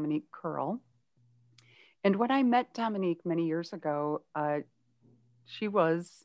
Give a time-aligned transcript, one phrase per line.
[0.00, 0.80] Dominique Curl.
[2.04, 4.60] And when I met Dominique many years ago, uh,
[5.44, 6.24] she was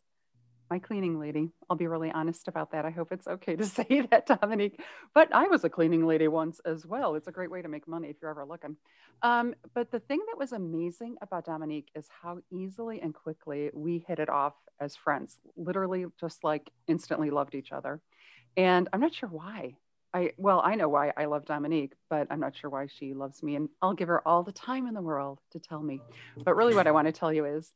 [0.69, 1.51] my cleaning lady.
[1.69, 2.85] I'll be really honest about that.
[2.85, 4.79] I hope it's okay to say that, Dominique.
[5.13, 7.15] But I was a cleaning lady once as well.
[7.15, 8.77] It's a great way to make money if you're ever looking.
[9.21, 14.05] Um, but the thing that was amazing about Dominique is how easily and quickly we
[14.07, 17.99] hit it off as friends, literally just like instantly loved each other.
[18.55, 19.75] And I'm not sure why.
[20.15, 23.43] I, well, I know why I love Dominique, but I'm not sure why she loves
[23.43, 23.57] me.
[23.57, 26.03] And I'll give her all the time in the world to tell me.
[26.45, 27.73] But really, what I want to tell you is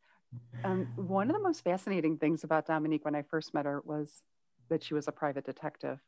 [0.63, 4.21] um, one of the most fascinating things about Dominique when I first met her was
[4.69, 5.99] that she was a private detective.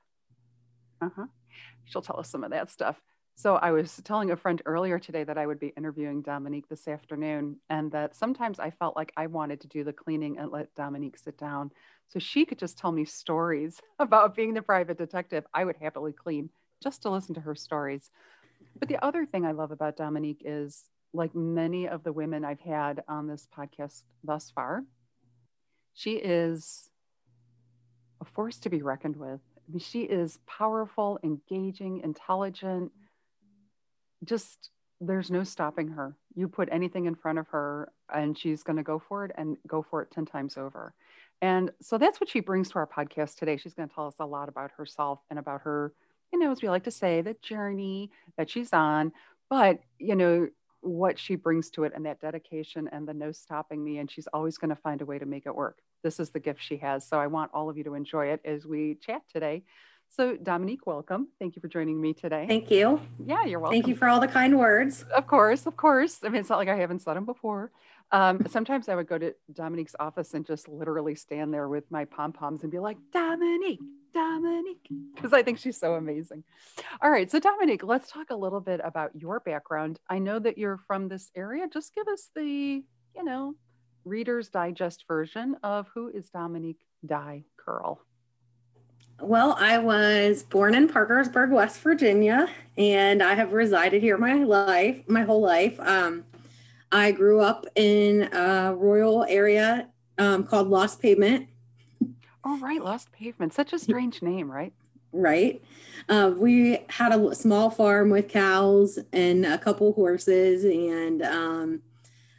[1.01, 1.25] Uh huh.
[1.85, 3.01] She'll tell us some of that stuff.
[3.35, 6.87] So I was telling a friend earlier today that I would be interviewing Dominique this
[6.87, 10.73] afternoon, and that sometimes I felt like I wanted to do the cleaning and let
[10.75, 11.71] Dominique sit down
[12.09, 15.45] so she could just tell me stories about being the private detective.
[15.53, 16.49] I would happily clean
[16.83, 18.11] just to listen to her stories.
[18.77, 22.59] But the other thing I love about Dominique is like many of the women I've
[22.59, 24.83] had on this podcast thus far,
[25.93, 26.89] she is
[28.21, 29.39] a force to be reckoned with.
[29.57, 32.91] I mean, she is powerful, engaging, intelligent.
[34.23, 34.69] Just
[35.01, 36.15] there's no stopping her.
[36.35, 39.57] You put anything in front of her and she's going to go for it and
[39.67, 40.93] go for it 10 times over.
[41.41, 43.57] And so that's what she brings to our podcast today.
[43.57, 45.91] She's going to tell us a lot about herself and about her,
[46.31, 49.11] you know, as we like to say, the journey that she's on.
[49.49, 50.49] But, you know,
[50.81, 53.97] what she brings to it and that dedication and the no stopping me.
[53.97, 55.79] And she's always going to find a way to make it work.
[56.03, 57.07] This is the gift she has.
[57.07, 59.63] So I want all of you to enjoy it as we chat today.
[60.13, 61.29] So, Dominique, welcome.
[61.39, 62.45] Thank you for joining me today.
[62.45, 62.99] Thank you.
[63.25, 63.75] Yeah, you're welcome.
[63.75, 65.03] Thank you for all the kind words.
[65.03, 66.19] Of course, of course.
[66.21, 67.71] I mean, it's not like I haven't said them before.
[68.11, 72.03] Um, sometimes I would go to Dominique's office and just literally stand there with my
[72.03, 73.79] pom poms and be like, Dominique,
[74.13, 76.43] Dominique, because I think she's so amazing.
[77.01, 77.31] All right.
[77.31, 79.97] So, Dominique, let's talk a little bit about your background.
[80.09, 81.67] I know that you're from this area.
[81.71, 82.83] Just give us the,
[83.15, 83.55] you know,
[84.03, 88.01] Reader's Digest version of who is Dominique Die Curl.
[89.23, 95.07] Well, I was born in Parkersburg, West Virginia, and I have resided here my life,
[95.07, 95.79] my whole life.
[95.79, 96.25] Um,
[96.91, 101.47] I grew up in a rural area um, called Lost Pavement.
[102.43, 102.83] Oh, right.
[102.83, 103.53] Lost Pavement.
[103.53, 104.73] Such a strange name, right?
[105.13, 105.61] Right.
[106.09, 111.81] Uh, we had a small farm with cows and a couple horses, and um,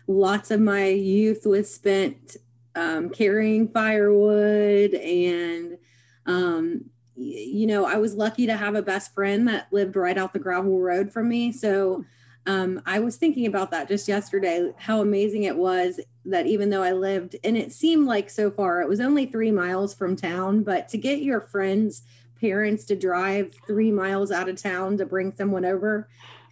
[0.09, 2.39] lots of my youth was spent
[2.75, 4.95] um, carrying firewood.
[4.95, 5.79] And,
[6.27, 10.33] um, you know, I was lucky to have a best friend that lived right out
[10.33, 11.53] the gravel road from me.
[11.53, 12.05] So,
[12.47, 16.83] um, I was thinking about that just yesterday, how amazing it was that even though
[16.83, 20.65] I lived, and it seemed like so far, it was only three miles from town,
[20.65, 22.03] but to get your friends'
[22.41, 26.09] parents to drive three miles out of town to bring someone over,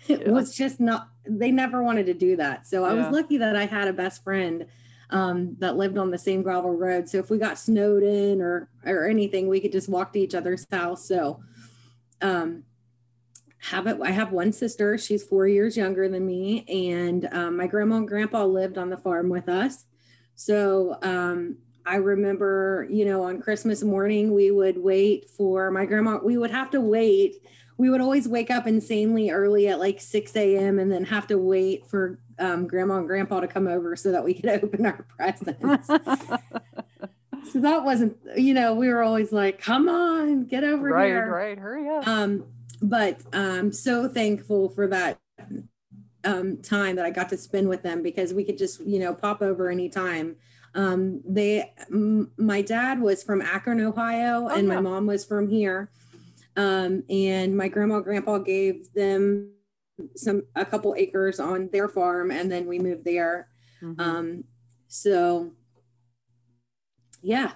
[0.06, 0.18] yeah.
[0.18, 2.68] it was just not, they never wanted to do that.
[2.68, 3.02] So I yeah.
[3.02, 4.66] was lucky that I had a best friend
[5.10, 7.08] um, that lived on the same gravel road.
[7.08, 10.34] So if we got snowed in or, or anything, we could just walk to each
[10.34, 11.06] other's house.
[11.06, 11.40] So,
[12.22, 12.64] um,
[13.62, 13.98] have it.
[14.02, 14.96] I have one sister.
[14.96, 18.96] She's four years younger than me, and um, my grandma and grandpa lived on the
[18.96, 19.84] farm with us.
[20.34, 26.18] So um, I remember, you know, on Christmas morning, we would wait for my grandma.
[26.22, 27.36] We would have to wait.
[27.76, 30.78] We would always wake up insanely early at like 6 a.m.
[30.78, 34.24] and then have to wait for um, grandma and grandpa to come over so that
[34.24, 35.86] we could open our presents.
[35.86, 41.30] so that wasn't, you know, we were always like, come on, get over right, here.
[41.30, 42.08] Right, right, hurry up.
[42.08, 42.44] Um,
[42.82, 45.18] but I'm so thankful for that
[46.24, 49.14] um, time that I got to spend with them because we could just, you know,
[49.14, 50.36] pop over anytime.
[50.74, 54.74] Um, they, m- my dad was from Akron, Ohio, oh, and yeah.
[54.74, 55.90] my mom was from here.
[56.56, 59.52] Um, and my grandma, and grandpa gave them
[60.16, 63.48] some a couple acres on their farm, and then we moved there.
[63.82, 64.00] Mm-hmm.
[64.00, 64.44] Um,
[64.88, 65.52] so,
[67.22, 67.52] yeah,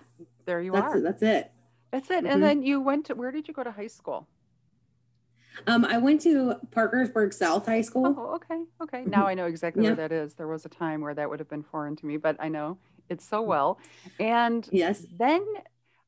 [0.46, 1.00] there you that's are.
[1.00, 1.52] That's it.
[1.90, 2.24] That's it.
[2.24, 2.26] Mm-hmm.
[2.26, 4.28] And then you went to where did you go to high school?
[5.66, 8.14] Um, I went to Parkersburg South High School.
[8.18, 8.62] Oh, okay.
[8.82, 9.00] Okay.
[9.02, 9.10] Mm-hmm.
[9.10, 9.90] Now I know exactly yeah.
[9.90, 10.34] where that is.
[10.34, 12.78] There was a time where that would have been foreign to me, but I know
[13.08, 13.78] it so well.
[14.18, 15.44] And yes, then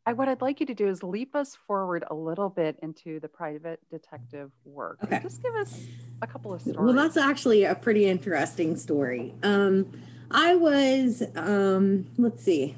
[0.07, 3.19] I, what I'd like you to do is leap us forward a little bit into
[3.19, 4.99] the private detective work.
[5.03, 5.19] Okay.
[5.21, 5.81] Just give us
[6.23, 6.79] a couple of stories.
[6.79, 9.35] Well, that's actually a pretty interesting story.
[9.43, 9.91] Um,
[10.31, 12.77] I was, um, let's see.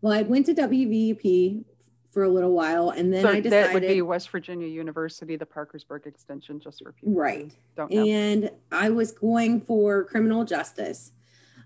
[0.00, 1.64] Well, I went to WVUP
[2.10, 5.36] for a little while, and then so I decided that would be West Virginia University,
[5.36, 7.52] the Parkersburg extension, just for people right.
[7.76, 8.04] don't know.
[8.04, 11.12] And I was going for criminal justice,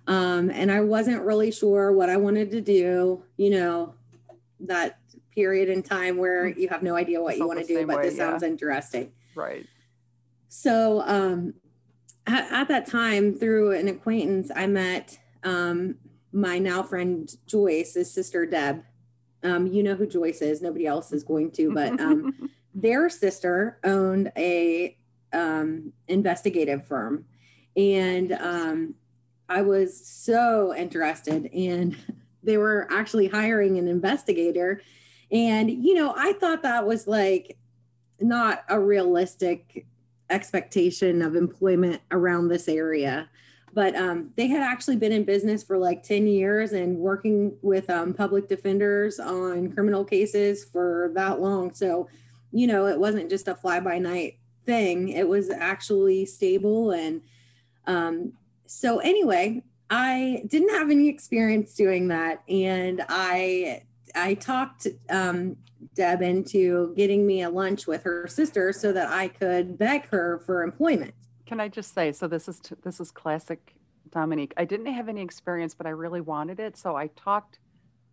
[0.06, 3.25] um, and I wasn't really sure what I wanted to do.
[3.38, 3.94] You know,
[4.60, 4.98] that
[5.34, 6.56] period in time where mm.
[6.56, 8.30] you have no idea what you want to do, but way, this yeah.
[8.30, 9.12] sounds interesting.
[9.34, 9.66] Right.
[10.48, 11.54] So um,
[12.26, 15.96] at, at that time, through an acquaintance, I met um,
[16.32, 18.82] my now friend Joyce's sister Deb.
[19.42, 20.62] Um, you know who Joyce is.
[20.62, 24.96] Nobody else is going to, but um, their sister owned a
[25.32, 27.26] um, investigative firm,
[27.76, 28.94] and um,
[29.48, 31.96] I was so interested, and
[32.46, 34.81] they were actually hiring an investigator,
[35.31, 37.58] and you know I thought that was like
[38.20, 39.87] not a realistic
[40.31, 43.28] expectation of employment around this area.
[43.72, 47.90] But um, they had actually been in business for like 10 years and working with
[47.90, 51.75] um, public defenders on criminal cases for that long.
[51.75, 52.08] So
[52.52, 55.10] you know it wasn't just a fly by night thing.
[55.10, 57.20] It was actually stable and
[57.87, 58.32] um,
[58.66, 63.82] so anyway i didn't have any experience doing that and i
[64.14, 65.56] i talked um,
[65.94, 70.40] deb into getting me a lunch with her sister so that i could beg her
[70.46, 71.14] for employment
[71.46, 73.74] can i just say so this is this is classic
[74.10, 77.58] dominique i didn't have any experience but i really wanted it so i talked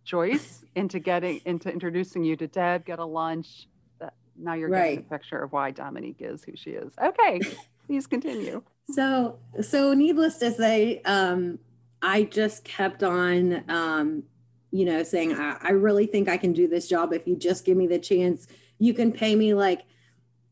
[0.04, 3.66] joyce into getting into introducing you to deb get a lunch
[4.00, 4.96] That, now you're right.
[4.96, 6.92] getting a picture of why Dominique is who she is.
[7.02, 7.40] Okay,
[7.86, 8.62] please continue.
[8.90, 11.58] So, so needless to say, um,
[12.02, 14.24] I just kept on, um,
[14.70, 17.64] you know, saying, I, I really think I can do this job if you just
[17.64, 18.46] give me the chance.
[18.78, 19.82] You can pay me like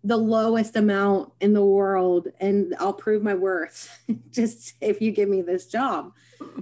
[0.04, 5.28] the lowest amount in the world and I'll prove my worth just if you give
[5.28, 6.12] me this job.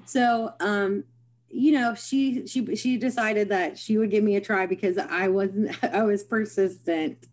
[0.04, 1.04] So, um,
[1.48, 5.28] you know, she she she decided that she would give me a try because I
[5.28, 7.26] wasn't I was persistent.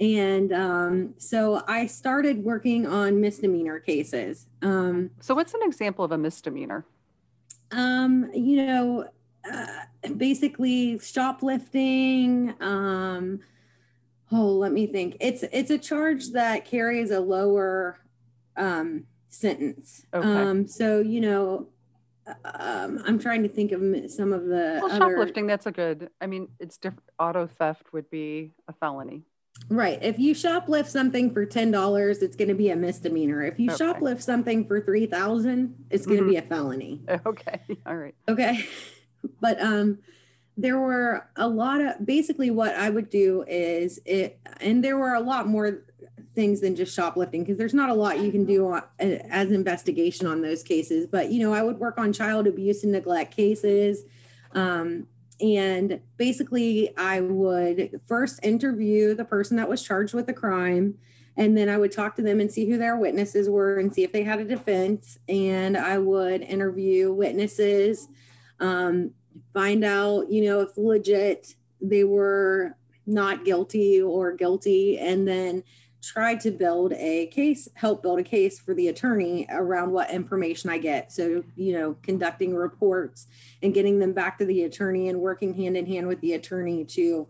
[0.00, 4.46] And um, so I started working on misdemeanor cases.
[4.62, 6.86] Um, so, what's an example of a misdemeanor?
[7.70, 9.10] Um, you know,
[9.50, 9.66] uh,
[10.16, 12.54] basically shoplifting.
[12.62, 13.40] Um,
[14.32, 15.18] oh, let me think.
[15.20, 17.98] It's it's a charge that carries a lower
[18.56, 20.06] um, sentence.
[20.14, 20.26] Okay.
[20.26, 21.68] Um, so you know,
[22.44, 25.10] um, I'm trying to think of some of the well, other...
[25.10, 25.46] shoplifting.
[25.46, 26.08] That's a good.
[26.22, 27.04] I mean, it's different.
[27.18, 29.24] Auto theft would be a felony.
[29.68, 30.02] Right.
[30.02, 33.42] If you shoplift something for ten dollars, it's going to be a misdemeanor.
[33.42, 33.84] If you okay.
[33.84, 36.30] shoplift something for three thousand, it's going to mm-hmm.
[36.32, 37.02] be a felony.
[37.26, 37.60] Okay.
[37.86, 38.14] All right.
[38.28, 38.66] Okay.
[39.38, 39.98] But um,
[40.56, 45.12] there were a lot of basically what I would do is it, and there were
[45.12, 45.84] a lot more
[46.34, 50.26] things than just shoplifting because there's not a lot you can do on, as investigation
[50.26, 51.06] on those cases.
[51.06, 54.04] But you know, I would work on child abuse and neglect cases.
[54.52, 55.06] Um,
[55.40, 60.96] and basically, I would first interview the person that was charged with the crime.
[61.36, 64.02] And then I would talk to them and see who their witnesses were and see
[64.02, 65.18] if they had a defense.
[65.28, 68.08] And I would interview witnesses,
[68.58, 69.12] um,
[69.54, 72.76] find out, you know, if legit they were
[73.06, 74.98] not guilty or guilty.
[74.98, 75.62] And then
[76.02, 80.70] try to build a case, help build a case for the attorney around what information
[80.70, 81.12] I get.
[81.12, 83.26] So, you know, conducting reports
[83.62, 86.84] and getting them back to the attorney and working hand in hand with the attorney
[86.86, 87.28] to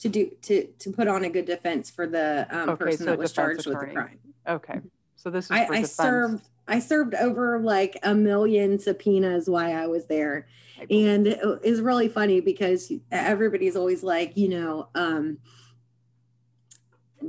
[0.00, 3.04] to do to to put on a good defense for the um, okay, person so
[3.06, 3.78] that was charged attorney.
[3.78, 4.18] with the crime.
[4.46, 4.80] Okay.
[5.16, 9.86] So this is I, I served I served over like a million subpoenas while I
[9.86, 10.46] was there.
[10.90, 15.38] And it is really funny because everybody's always like, you know, um,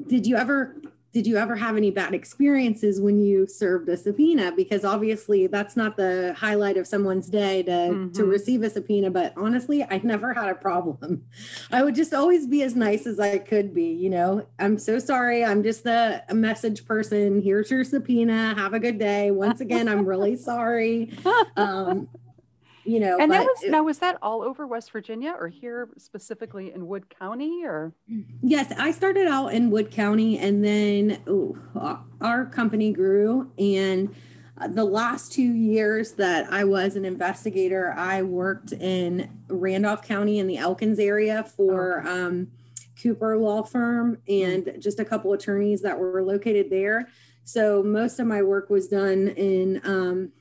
[0.07, 0.75] did you ever
[1.11, 4.51] did you ever have any bad experiences when you served a subpoena?
[4.55, 8.11] Because obviously that's not the highlight of someone's day to mm-hmm.
[8.11, 11.25] to receive a subpoena but honestly i never had a problem.
[11.71, 14.45] I would just always be as nice as i could be you know?
[14.59, 17.41] I'm so sorry i'm just the message person.
[17.41, 18.53] Here's your subpoena.
[18.55, 19.31] Have a good day.
[19.31, 21.11] Once again i'm really sorry.
[21.55, 22.07] Um,
[22.89, 25.89] you know and that was it, now was that all over west virginia or here
[25.97, 27.93] specifically in wood county or
[28.41, 31.57] yes i started out in wood county and then ooh,
[32.19, 34.13] our company grew and
[34.57, 40.39] uh, the last two years that i was an investigator i worked in randolph county
[40.39, 42.09] in the elkins area for okay.
[42.09, 42.47] um,
[43.01, 44.79] cooper law firm and mm-hmm.
[44.79, 47.07] just a couple attorneys that were located there
[47.43, 50.31] so most of my work was done in um,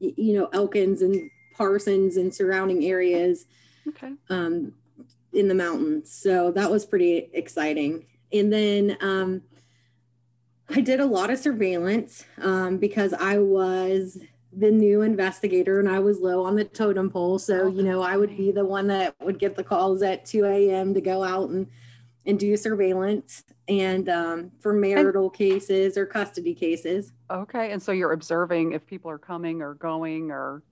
[0.00, 3.46] you know, Elkins and Parsons and surrounding areas
[3.88, 4.12] okay.
[4.30, 4.72] um,
[5.32, 6.12] in the mountains.
[6.12, 8.06] So that was pretty exciting.
[8.32, 9.42] And then um,
[10.70, 14.18] I did a lot of surveillance um, because I was
[14.52, 17.38] the new investigator and I was low on the totem pole.
[17.38, 20.44] So, you know, I would be the one that would get the calls at 2
[20.44, 20.94] a.m.
[20.94, 21.68] to go out and
[22.28, 27.12] and do surveillance and um, for marital and, cases or custody cases.
[27.28, 27.72] Okay.
[27.72, 30.62] And so you're observing if people are coming or going or.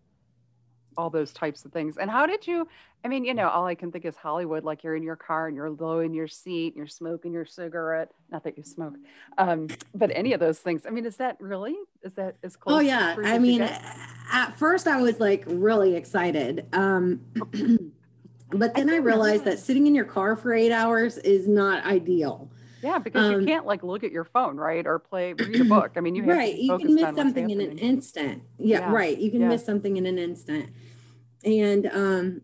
[0.99, 1.99] all those types of things.
[1.99, 2.67] And how did you?
[3.05, 4.65] I mean, you know, all I can think is Hollywood.
[4.65, 7.45] Like you're in your car and you're low in your seat, and you're smoking your
[7.45, 8.11] cigarette.
[8.33, 8.95] Not that you smoke,
[9.37, 10.87] um, but any of those things.
[10.87, 11.77] I mean, is that really?
[12.03, 12.77] Is that as close?
[12.77, 13.15] Oh yeah.
[13.23, 17.21] I mean, at first I was like really excited, um,
[18.51, 21.85] but then I, I realized that sitting in your car for eight hours is not
[21.85, 22.51] ideal.
[22.83, 25.65] Yeah, because um, you can't like look at your phone, right, or play read a
[25.65, 25.93] book.
[25.97, 26.57] I mean, you have right.
[26.57, 28.43] you can miss something in an instant.
[28.59, 28.93] Yeah, yeah.
[28.93, 29.19] right.
[29.19, 29.49] You can yeah.
[29.49, 30.71] miss something in an instant,
[31.45, 32.43] and um,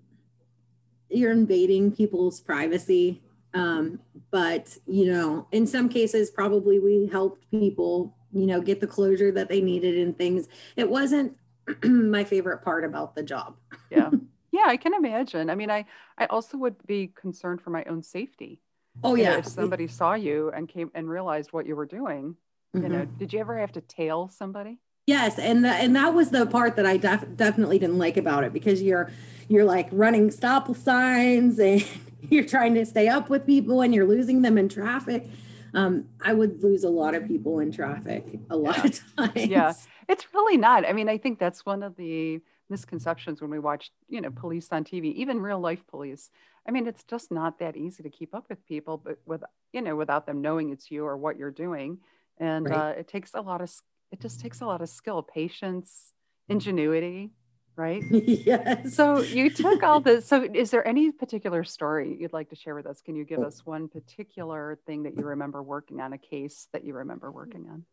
[1.08, 3.22] you're invading people's privacy.
[3.54, 8.86] Um, but you know, in some cases, probably we helped people, you know, get the
[8.86, 10.48] closure that they needed and things.
[10.76, 11.36] It wasn't
[11.84, 13.56] my favorite part about the job.
[13.90, 14.10] yeah,
[14.52, 15.50] yeah, I can imagine.
[15.50, 18.60] I mean, I I also would be concerned for my own safety
[19.02, 19.38] Oh yeah.
[19.38, 22.36] if somebody saw you and came and realized what you were doing,
[22.74, 22.82] mm-hmm.
[22.82, 23.18] you know, mm-hmm.
[23.18, 24.78] did you ever have to tail somebody?
[25.06, 28.44] Yes, and the, and that was the part that I def- definitely didn't like about
[28.44, 29.10] it because you're
[29.48, 31.84] you're like running stop signs and
[32.20, 35.26] you're trying to stay up with people and you're losing them in traffic.
[35.74, 38.84] Um, I would lose a lot of people in traffic a lot yeah.
[38.84, 39.46] of times.
[39.48, 39.72] Yeah,
[40.08, 40.86] it's really not.
[40.86, 42.40] I mean, I think that's one of the
[42.72, 46.30] misconceptions when we watch, you know, police on TV, even real life police.
[46.66, 49.82] I mean, it's just not that easy to keep up with people, but with you
[49.82, 51.98] know, without them knowing it's you or what you're doing,
[52.38, 52.78] and right.
[52.78, 53.70] uh, it takes a lot of
[54.10, 56.12] it just takes a lot of skill, patience,
[56.48, 57.30] ingenuity,
[57.76, 58.02] right?
[58.10, 58.94] yes.
[58.94, 60.26] So you took all this.
[60.26, 63.00] So is there any particular story you'd like to share with us?
[63.00, 63.46] Can you give oh.
[63.46, 67.66] us one particular thing that you remember working on, a case that you remember working
[67.70, 67.84] on?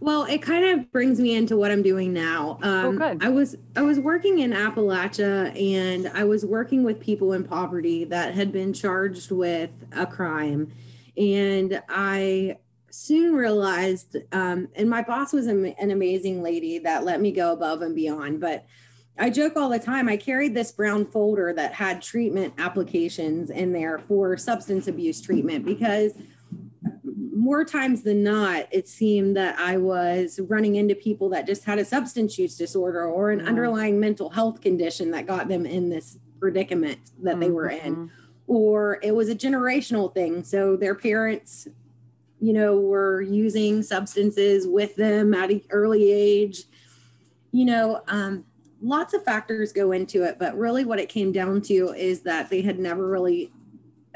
[0.00, 2.58] Well, it kind of brings me into what I'm doing now.
[2.62, 3.24] Oh, um, oh, good.
[3.24, 8.04] I was I was working in Appalachia, and I was working with people in poverty
[8.04, 10.72] that had been charged with a crime,
[11.16, 12.58] and I
[12.90, 17.82] soon realized, um, and my boss was an amazing lady that let me go above
[17.82, 18.66] and beyond, but.
[19.16, 20.08] I joke all the time.
[20.08, 25.64] I carried this brown folder that had treatment applications in there for substance abuse treatment
[25.64, 26.14] because
[27.44, 31.78] more times than not, it seemed that I was running into people that just had
[31.78, 33.48] a substance use disorder or an mm-hmm.
[33.48, 37.40] underlying mental health condition that got them in this predicament that mm-hmm.
[37.40, 37.96] they were in.
[37.96, 38.06] Mm-hmm.
[38.46, 40.42] Or it was a generational thing.
[40.42, 41.68] So their parents,
[42.40, 46.64] you know, were using substances with them at an early age.
[47.52, 48.46] You know, um,
[48.80, 52.48] lots of factors go into it, but really what it came down to is that
[52.48, 53.52] they had never really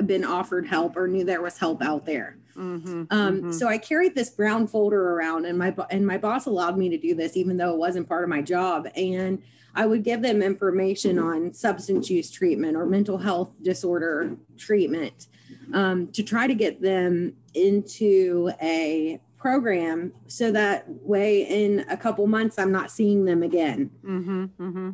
[0.07, 2.39] been offered help or knew there was help out there.
[2.59, 3.53] Mm-hmm, um, mm-hmm.
[3.53, 6.99] So I carried this brown folder around, and my and my boss allowed me to
[6.99, 8.89] do this, even though it wasn't part of my job.
[8.97, 9.43] And
[9.75, 15.29] I would give them information on substance use treatment or mental health disorder treatment
[15.73, 22.27] um, to try to get them into a program, so that way in a couple
[22.27, 23.91] months I'm not seeing them again.
[24.05, 24.91] Mm-hmm, mm-hmm.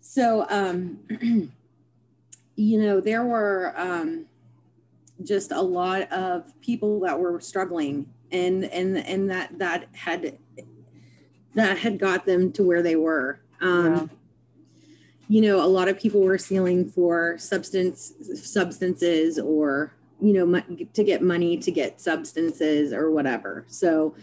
[0.00, 0.98] so, um,
[2.56, 3.72] you know, there were.
[5.22, 10.38] Just a lot of people that were struggling and and and that that had
[11.54, 13.40] that had got them to where they were.
[13.60, 14.10] Um
[15.28, 20.60] you know a lot of people were stealing for substance substances or you know
[20.92, 23.64] to get money to get substances or whatever.
[23.68, 24.14] So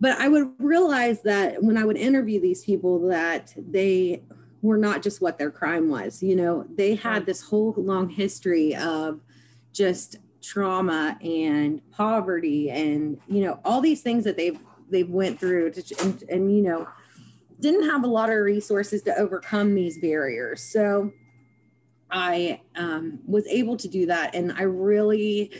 [0.00, 4.22] but i would realize that when i would interview these people that they
[4.62, 8.74] were not just what their crime was you know they had this whole long history
[8.74, 9.20] of
[9.72, 14.58] just trauma and poverty and you know all these things that they've
[14.90, 16.88] they've went through to, and, and you know
[17.60, 20.62] didn't have a lot of resources to overcome these barriers.
[20.62, 21.12] So
[22.10, 25.50] i um, was able to do that and i really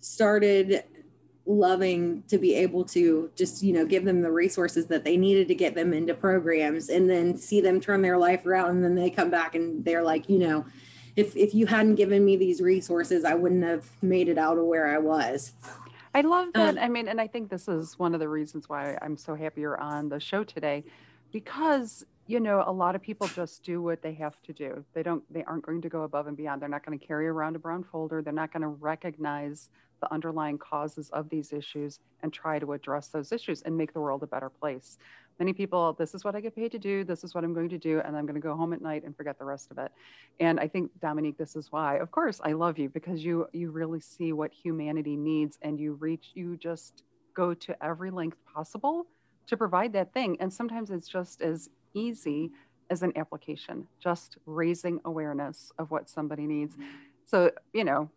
[0.00, 0.84] started
[1.46, 5.48] loving to be able to just you know give them the resources that they needed
[5.48, 8.94] to get them into programs and then see them turn their life around and then
[8.94, 10.64] they come back and they're like you know
[11.18, 14.64] if if you hadn't given me these resources, I wouldn't have made it out of
[14.64, 15.52] where I was.
[16.14, 16.78] I love that.
[16.78, 19.34] Um, I mean, and I think this is one of the reasons why I'm so
[19.34, 20.84] happy you're on the show today,
[21.32, 24.84] because you know a lot of people just do what they have to do.
[24.94, 25.24] They don't.
[25.32, 26.62] They aren't going to go above and beyond.
[26.62, 28.22] They're not going to carry around a brown folder.
[28.22, 29.70] They're not going to recognize
[30.00, 34.00] the underlying causes of these issues and try to address those issues and make the
[34.00, 34.98] world a better place
[35.38, 37.68] many people this is what i get paid to do this is what i'm going
[37.68, 39.78] to do and i'm going to go home at night and forget the rest of
[39.78, 39.92] it.
[40.40, 41.96] And i think dominique this is why.
[41.96, 45.94] Of course i love you because you you really see what humanity needs and you
[45.94, 47.02] reach you just
[47.34, 49.06] go to every length possible
[49.46, 50.36] to provide that thing.
[50.40, 52.50] And sometimes it's just as easy
[52.90, 56.76] as an application just raising awareness of what somebody needs.
[57.26, 58.10] So you know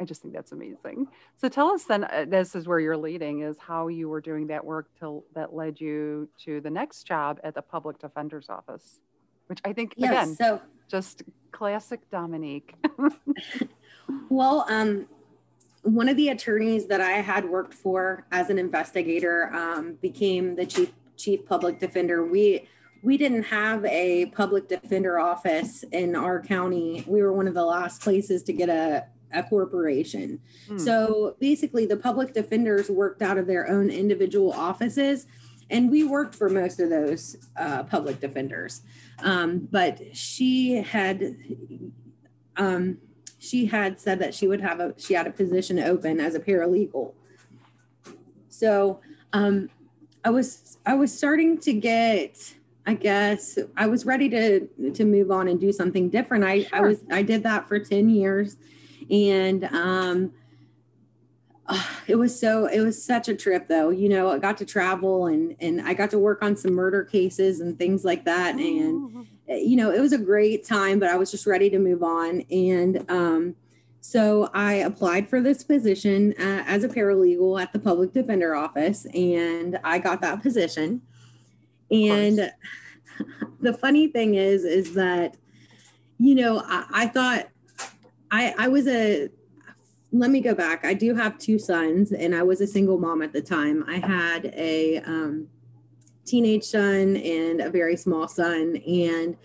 [0.00, 1.06] I just think that's amazing.
[1.36, 4.46] So tell us then, uh, this is where you're leading, is how you were doing
[4.48, 9.00] that work till that led you to the next job at the public defender's office.
[9.46, 12.74] which I think yes, again, so just classic Dominique.
[14.28, 15.06] well, um,
[15.82, 20.66] one of the attorneys that I had worked for as an investigator um, became the
[20.66, 22.24] chief chief public defender.
[22.24, 22.68] We
[23.02, 27.04] we didn't have a public defender office in our county.
[27.06, 30.40] We were one of the last places to get a, a corporation.
[30.68, 30.78] Hmm.
[30.78, 35.26] So basically, the public defenders worked out of their own individual offices,
[35.70, 38.82] and we worked for most of those uh, public defenders.
[39.22, 41.36] Um, but she had.
[42.56, 42.98] Um,
[43.42, 46.40] she had said that she would have a she had a position open as a
[46.40, 47.12] paralegal
[48.48, 49.00] so
[49.32, 49.68] um,
[50.24, 52.54] i was i was starting to get
[52.86, 56.78] i guess i was ready to to move on and do something different i sure.
[56.78, 58.56] i was i did that for 10 years
[59.12, 60.32] and um
[61.66, 64.64] uh, it was so it was such a trip though you know i got to
[64.64, 68.56] travel and and i got to work on some murder cases and things like that
[68.56, 71.78] and Eh, you know, it was a great time, but I was just ready to
[71.78, 72.42] move on.
[72.50, 73.56] And um,
[74.00, 79.06] so I applied for this position uh, as a paralegal at the public defender office,
[79.14, 81.02] and I got that position.
[81.90, 82.52] And
[83.60, 85.36] the funny thing is, is that,
[86.18, 87.48] you know, I, I thought
[88.32, 89.28] I, I was a,
[90.10, 90.84] let me go back.
[90.84, 93.84] I do have two sons, and I was a single mom at the time.
[93.86, 95.48] I had a, um,
[96.24, 98.76] teenage son and a very small son.
[98.76, 99.36] And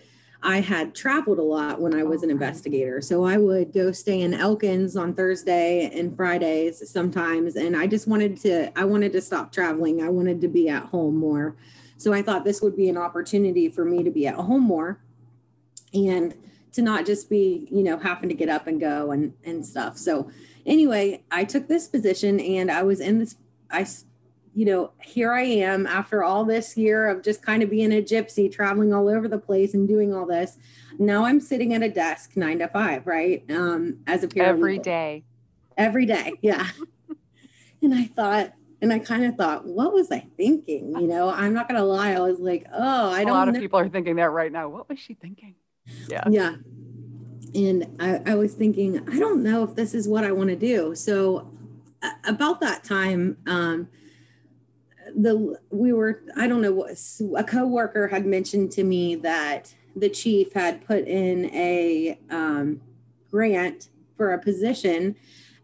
[0.42, 3.00] I had traveled a lot when I was an investigator.
[3.00, 7.56] So I would go stay in Elkins on Thursday and Fridays sometimes.
[7.56, 10.02] And I just wanted to, I wanted to stop traveling.
[10.02, 11.56] I wanted to be at home more.
[11.96, 15.00] So I thought this would be an opportunity for me to be at home more
[15.92, 16.34] and
[16.72, 19.96] to not just be, you know, having to get up and go and, and stuff.
[19.96, 20.30] So
[20.66, 23.36] anyway, I took this position and I was in this,
[23.70, 23.86] I
[24.58, 28.02] you know, here I am after all this year of just kind of being a
[28.02, 30.58] gypsy, traveling all over the place and doing all this.
[30.98, 33.44] Now I'm sitting at a desk nine to five, right?
[33.50, 34.48] Um, as a paralegal.
[34.48, 35.24] Every day.
[35.76, 36.66] Every day, yeah.
[37.82, 40.92] and I thought, and I kind of thought, what was I thinking?
[40.98, 42.14] You know, I'm not gonna lie.
[42.14, 43.30] I was like, oh, I don't.
[43.30, 43.54] A lot know.
[43.54, 44.68] of people are thinking that right now.
[44.68, 45.54] What was she thinking?
[46.08, 46.24] Yeah.
[46.28, 46.54] Yeah.
[47.54, 50.56] And I, I was thinking, I don't know if this is what I want to
[50.56, 50.94] do.
[50.94, 51.50] So
[52.24, 53.88] about that time, um,
[55.16, 56.96] the we were I don't know what
[57.36, 62.80] a coworker had mentioned to me that the chief had put in a um,
[63.30, 65.16] grant for a position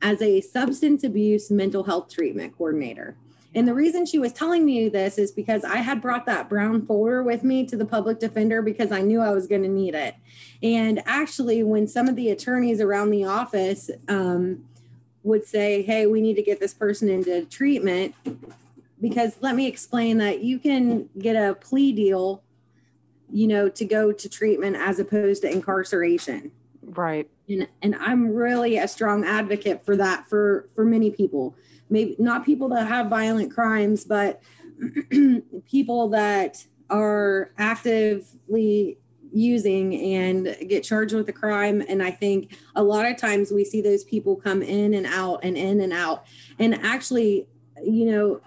[0.03, 3.17] as a substance abuse mental health treatment coordinator.
[3.55, 6.85] And the reason she was telling me this is because I had brought that brown
[6.85, 9.95] folder with me to the public defender because I knew I was going to need
[9.95, 10.17] it.
[10.63, 14.65] And actually, when some of the attorneys around the office um,
[15.23, 18.15] would say, Hey, we need to get this person into treatment,
[19.01, 22.43] because let me explain that you can get a plea deal
[23.35, 26.53] you know to go to treatment as opposed to incarceration.
[26.83, 27.29] Right.
[27.49, 31.55] And and i'm really a strong advocate for that for for many people
[31.89, 34.41] maybe not people that have violent crimes but
[35.71, 38.99] people that are actively
[39.33, 43.65] using and get charged with a crime and i think a lot of times we
[43.65, 46.25] see those people come in and out and in and out
[46.59, 47.47] and actually
[47.83, 48.41] you know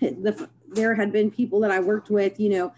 [0.00, 2.72] the there had been people that I worked with, you know,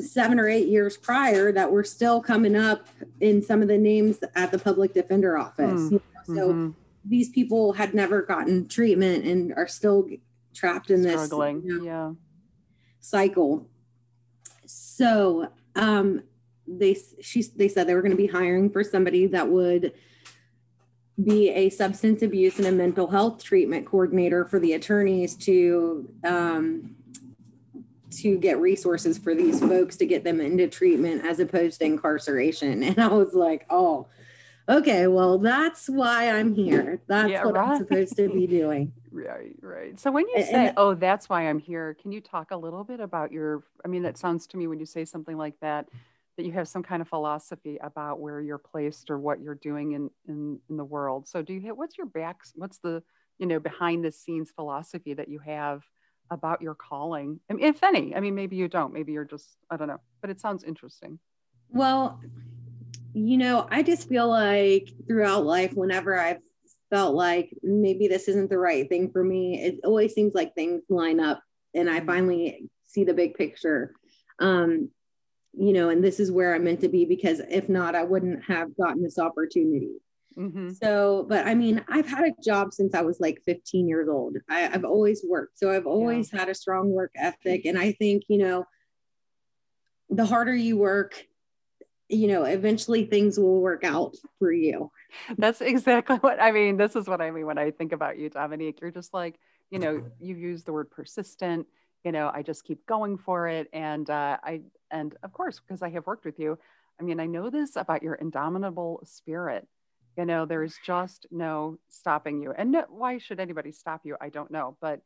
[0.00, 2.86] seven or eight years prior that were still coming up
[3.20, 5.80] in some of the names at the public defender office.
[5.80, 5.90] Mm.
[5.92, 6.34] You know?
[6.34, 6.70] So mm-hmm.
[7.04, 10.08] These people had never gotten treatment and are still
[10.54, 12.12] trapped in this struggling you know, yeah
[13.02, 13.66] cycle.
[14.66, 16.22] So um
[16.66, 19.92] they she they said they were going to be hiring for somebody that would
[21.22, 26.96] be a substance abuse and a mental health treatment coordinator for the attorneys to um,
[28.10, 32.82] to get resources for these folks to get them into treatment as opposed to incarceration.
[32.82, 34.06] And I was like, oh,
[34.78, 37.00] okay, well, that's why I'm here.
[37.06, 37.68] That's yeah, what right.
[37.70, 38.92] I'm supposed to be doing.
[39.10, 39.98] Right, right.
[39.98, 42.56] So when you and, say, and, oh, that's why I'm here, can you talk a
[42.56, 45.54] little bit about your, I mean, that sounds to me when you say something like
[45.60, 45.88] that,
[46.36, 49.92] that you have some kind of philosophy about where you're placed or what you're doing
[49.92, 53.02] in in, in the world so do you have what's your back what's the
[53.38, 55.82] you know behind the scenes philosophy that you have
[56.30, 59.56] about your calling I mean, if any i mean maybe you don't maybe you're just
[59.70, 61.18] i don't know but it sounds interesting
[61.68, 62.20] well
[63.14, 66.40] you know i just feel like throughout life whenever i've
[66.90, 70.82] felt like maybe this isn't the right thing for me it always seems like things
[70.88, 71.42] line up
[71.74, 72.06] and i mm-hmm.
[72.06, 73.94] finally see the big picture
[74.38, 74.90] um,
[75.54, 78.44] you know, and this is where I'm meant to be because if not, I wouldn't
[78.44, 79.92] have gotten this opportunity.
[80.36, 80.70] Mm-hmm.
[80.70, 84.36] So, but I mean, I've had a job since I was like 15 years old.
[84.48, 85.58] I, have always worked.
[85.58, 86.40] So I've always yeah.
[86.40, 87.66] had a strong work ethic.
[87.66, 88.64] And I think, you know,
[90.08, 91.22] the harder you work,
[92.12, 94.90] you know, eventually things will work out for you.
[95.38, 96.76] That's exactly what I mean.
[96.76, 98.80] This is what I mean when I think about you, Dominique.
[98.82, 99.38] You're just like,
[99.70, 101.66] you know, you use the word persistent.
[102.04, 103.68] You know, I just keep going for it.
[103.72, 106.58] And uh, I, and of course, because I have worked with you,
[107.00, 109.66] I mean, I know this about your indomitable spirit.
[110.18, 112.52] You know, there's just no stopping you.
[112.52, 114.16] And no, why should anybody stop you?
[114.20, 114.76] I don't know.
[114.82, 115.00] But,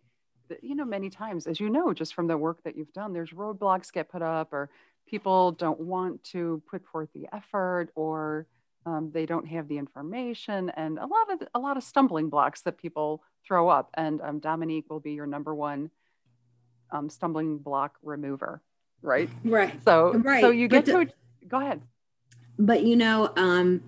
[0.61, 3.31] you know, many times, as you know, just from the work that you've done, there's
[3.31, 4.71] roadblocks get put up or
[5.07, 8.47] people don't want to put forth the effort or
[8.85, 12.62] um, they don't have the information and a lot of a lot of stumbling blocks
[12.62, 15.90] that people throw up and um, dominique will be your number one
[16.92, 18.62] um, stumbling block remover
[19.03, 19.31] right?
[19.45, 19.73] Right.
[19.85, 20.40] So right.
[20.40, 21.09] so you get to
[21.49, 21.81] go ahead.
[22.59, 23.83] But you know um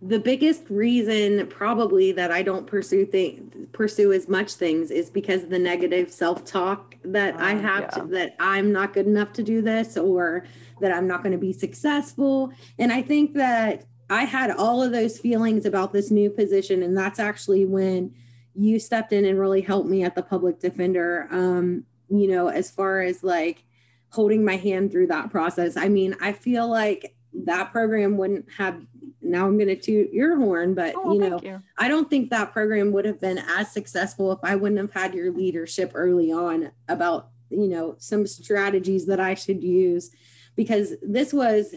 [0.00, 5.42] the biggest reason probably that I don't pursue things pursue as much things is because
[5.44, 7.88] of the negative self-talk that uh, I have yeah.
[7.88, 10.44] to, that I'm not good enough to do this or
[10.80, 12.52] that I'm not going to be successful.
[12.78, 16.96] And I think that I had all of those feelings about this new position and
[16.96, 18.14] that's actually when
[18.54, 22.70] you stepped in and really helped me at the public defender um you know as
[22.70, 23.64] far as like
[24.10, 25.76] holding my hand through that process.
[25.76, 28.80] I mean, I feel like that program wouldn't have
[29.28, 31.62] now I'm going to toot your horn, but oh, you know, you.
[31.76, 35.14] I don't think that program would have been as successful if I wouldn't have had
[35.14, 40.10] your leadership early on about, you know, some strategies that I should use.
[40.56, 41.74] Because this was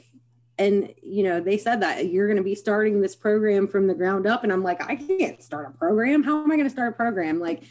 [0.61, 3.93] and you know they said that you're going to be starting this program from the
[3.93, 6.23] ground up and i'm like i can't start a program.
[6.23, 7.39] How am i going to start a program?
[7.39, 7.63] Like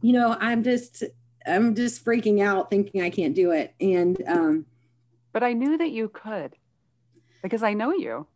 [0.00, 1.04] you know i'm just
[1.46, 3.74] i'm just freaking out thinking i can't do it.
[3.80, 4.66] And um
[5.32, 6.56] but i knew that you could
[7.42, 8.26] because i know you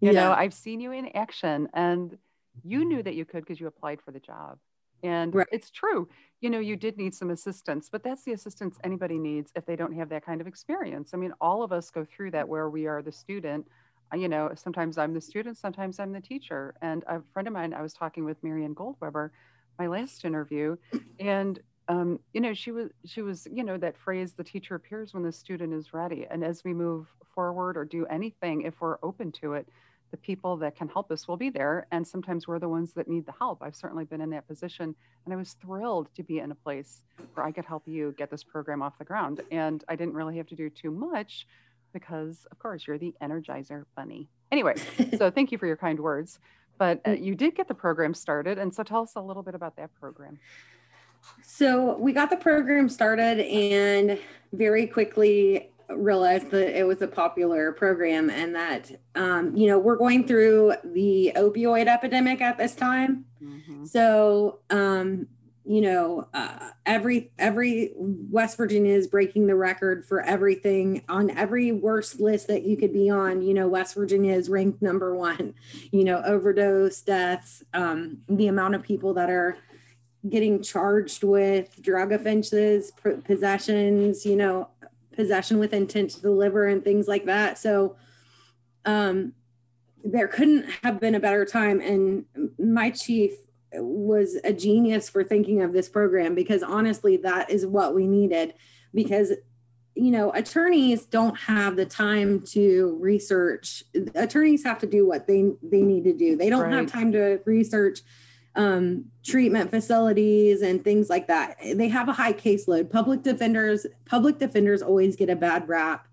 [0.00, 0.24] you yeah.
[0.24, 2.16] know, I've seen you in action and
[2.62, 4.58] you knew that you could because you applied for the job.
[5.02, 5.46] And right.
[5.50, 6.08] it's true.
[6.40, 9.76] You know, you did need some assistance, but that's the assistance anybody needs if they
[9.76, 11.12] don't have that kind of experience.
[11.14, 13.66] I mean, all of us go through that where we are the student.
[14.12, 16.74] Uh, you know, sometimes I'm the student, sometimes I'm the teacher.
[16.82, 19.30] And a friend of mine, I was talking with Marianne Goldweber,
[19.78, 20.76] my last interview,
[21.18, 25.12] and um, you know, she was she was, you know, that phrase, the teacher appears
[25.12, 26.24] when the student is ready.
[26.30, 29.68] And as we move forward or do anything, if we're open to it,
[30.10, 31.86] the people that can help us will be there.
[31.92, 33.62] And sometimes we're the ones that need the help.
[33.62, 34.94] I've certainly been in that position.
[35.24, 38.30] And I was thrilled to be in a place where I could help you get
[38.30, 39.40] this program off the ground.
[39.50, 41.46] And I didn't really have to do too much
[41.92, 44.28] because, of course, you're the Energizer Bunny.
[44.50, 44.74] Anyway,
[45.16, 46.38] so thank you for your kind words.
[46.78, 48.58] But uh, you did get the program started.
[48.58, 50.38] And so tell us a little bit about that program.
[51.42, 54.18] So we got the program started, and
[54.52, 59.96] very quickly realized that it was a popular program and that um, you know we're
[59.96, 63.84] going through the opioid epidemic at this time mm-hmm.
[63.84, 65.26] so um,
[65.64, 71.70] you know uh, every every west virginia is breaking the record for everything on every
[71.72, 75.54] worst list that you could be on you know west virginia is ranked number one
[75.92, 79.56] you know overdose deaths um, the amount of people that are
[80.28, 82.92] getting charged with drug offenses
[83.24, 84.68] possessions you know
[85.20, 87.58] possession with intent to deliver and things like that.
[87.58, 87.96] So
[88.86, 89.34] um,
[90.02, 91.78] there couldn't have been a better time.
[91.82, 92.24] And
[92.58, 93.32] my chief
[93.74, 98.54] was a genius for thinking of this program because honestly, that is what we needed.
[98.94, 99.32] Because
[99.94, 103.82] you know attorneys don't have the time to research
[104.14, 106.72] attorneys have to do what they they need to do they don't right.
[106.72, 107.98] have time to research
[108.60, 111.56] um, treatment facilities and things like that.
[111.74, 112.90] They have a high caseload.
[112.90, 116.06] Public defenders, public defenders always get a bad rap.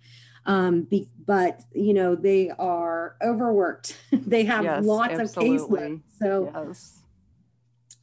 [0.45, 3.97] Um, be, but you know they are overworked.
[4.11, 5.57] they have yes, lots absolutely.
[5.57, 6.01] of caseload.
[6.19, 6.99] So, yes.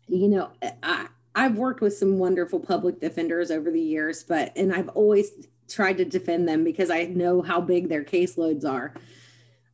[0.09, 0.50] you know,
[0.83, 5.30] I I've worked with some wonderful public defenders over the years, but and I've always
[5.70, 8.92] tried to defend them because I know how big their caseloads are.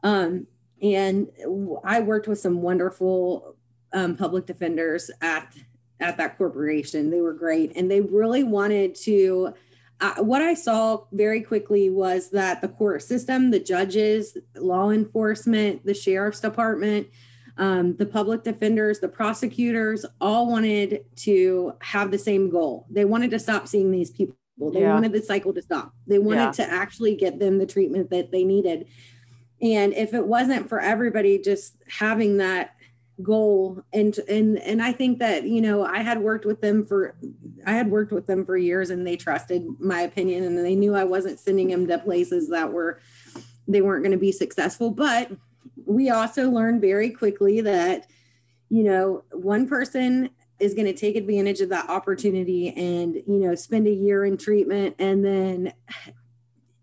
[0.05, 0.47] Um,
[0.81, 1.29] and
[1.83, 3.57] I worked with some wonderful
[3.93, 5.53] um, public defenders at
[6.01, 7.11] at that corporation.
[7.11, 9.55] They were great, and they really wanted to.
[10.01, 15.85] Uh, what I saw very quickly was that the court system, the judges, law enforcement,
[15.85, 17.09] the sheriff's department,
[17.59, 22.87] um, the public defenders, the prosecutors, all wanted to have the same goal.
[22.89, 24.37] They wanted to stop seeing these people.
[24.73, 24.95] They yeah.
[24.95, 25.93] wanted the cycle to stop.
[26.07, 26.53] They wanted yeah.
[26.53, 28.87] to actually get them the treatment that they needed.
[29.61, 32.75] And if it wasn't for everybody just having that
[33.23, 33.83] goal.
[33.93, 37.15] And and and i think that you know i had worked with them for
[37.67, 40.95] i had worked with them for years and they trusted my opinion and they knew
[40.95, 43.01] i wasn't sending them to places that were
[43.73, 44.91] they weren't going to be successful.
[44.91, 45.31] But
[45.85, 48.07] we also learned very quickly that
[48.69, 53.55] you know one person is going to take advantage of that opportunity and you know
[53.55, 55.73] spend a year in treatment and then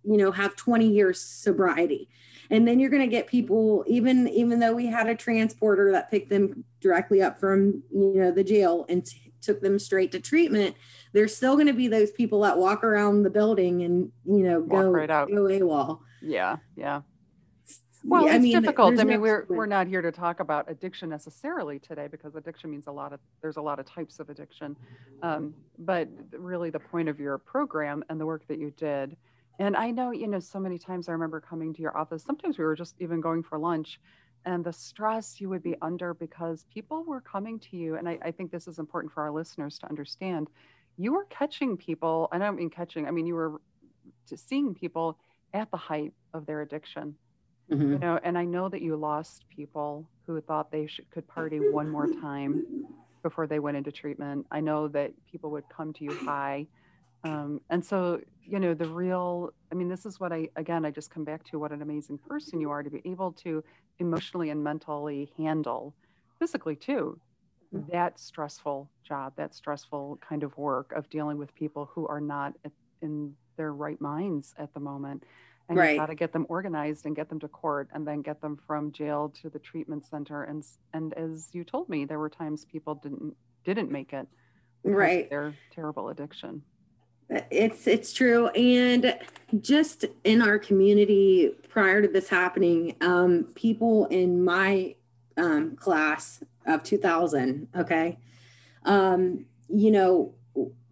[0.04, 2.10] you know have 20 years sobriety
[2.50, 6.10] and then you're going to get people even even though we had a transporter that
[6.12, 10.20] picked them directly up from you know the jail and t- took them straight to
[10.20, 10.76] treatment
[11.14, 14.60] there's still going to be those people that walk around the building and you know
[14.60, 15.30] walk go right out.
[15.30, 16.00] go AWOL.
[16.22, 17.02] Yeah, yeah.
[18.04, 19.00] Well, yeah, it's I mean, difficult.
[19.00, 22.88] I mean, we're we're not here to talk about addiction necessarily today because addiction means
[22.88, 24.76] a lot of there's a lot of types of addiction.
[25.24, 29.18] Um, but really, the point of your program and the work that you did,
[29.60, 32.24] and I know you know so many times I remember coming to your office.
[32.24, 34.00] Sometimes we were just even going for lunch,
[34.46, 37.96] and the stress you would be under because people were coming to you.
[37.96, 40.50] And I, I think this is important for our listeners to understand
[40.98, 42.28] you were catching people.
[42.32, 43.62] and I don't mean catching, I mean, you were
[44.36, 45.18] seeing people
[45.54, 47.16] at the height of their addiction.
[47.72, 47.92] Mm-hmm.
[47.94, 51.60] You know, and I know that you lost people who thought they should, could party
[51.60, 52.86] one more time
[53.24, 54.48] before they went into treatment.
[54.52, 56.68] I know that people would come to you high.
[57.24, 60.92] Um, and so, you know, the real, I mean, this is what I, again, I
[60.92, 63.64] just come back to what an amazing person you are to be able to
[64.00, 65.94] emotionally and mentally handle,
[66.40, 67.20] physically too,
[67.76, 67.92] Mm-hmm.
[67.92, 72.54] that stressful job, that stressful kind of work of dealing with people who are not
[73.02, 75.24] in their right minds at the moment.
[75.68, 75.92] And right.
[75.92, 78.58] you got to get them organized and get them to court and then get them
[78.66, 80.44] from jail to the treatment center.
[80.44, 84.30] And and as you told me, there were times people didn't didn't make it.
[84.86, 85.30] Right.
[85.30, 86.62] Their terrible addiction.
[87.30, 89.18] It's it's true, and
[89.60, 94.96] just in our community prior to this happening, um, people in my
[95.38, 97.68] um, class of 2000.
[97.76, 98.18] Okay.
[98.84, 100.34] Um, you know,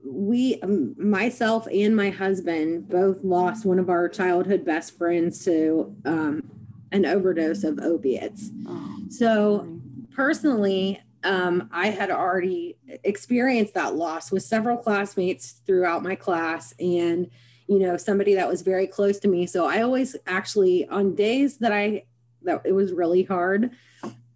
[0.05, 5.95] we, um, myself and my husband, both lost one of our childhood best friends to
[6.05, 6.49] um,
[6.91, 8.51] an overdose of opiates.
[8.67, 9.79] Oh, so,
[10.11, 17.29] personally, um, I had already experienced that loss with several classmates throughout my class and,
[17.67, 19.47] you know, somebody that was very close to me.
[19.47, 22.03] So I always actually, on days that I,
[22.43, 23.71] that it was really hard,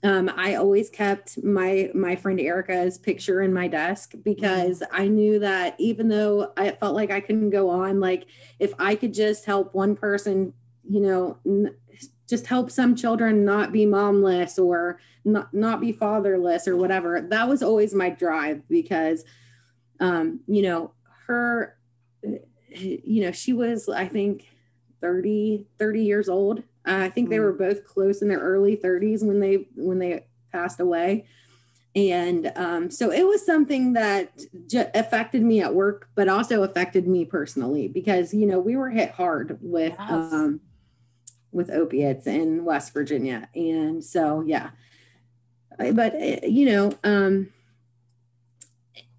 [0.01, 5.39] um, I always kept my my friend Erica's picture in my desk because I knew
[5.39, 8.27] that even though I felt like I couldn't go on, like
[8.59, 10.53] if I could just help one person,
[10.89, 11.75] you know, n-
[12.29, 17.21] just help some children not be momless or not not be fatherless or whatever.
[17.21, 19.25] That was always my drive because,
[19.99, 20.93] um, you know,
[21.27, 21.77] her,
[22.69, 24.47] you know, she was I think
[25.01, 27.59] 30 30 years old uh, I think they were mm.
[27.59, 31.25] both close in their early 30s when they when they passed away.
[31.95, 37.07] And um, so it was something that j- affected me at work, but also affected
[37.07, 40.11] me personally because you know we were hit hard with yes.
[40.11, 40.61] um,
[41.51, 44.71] with opiates in West Virginia, and so yeah.
[45.77, 47.49] But eh, you know, um,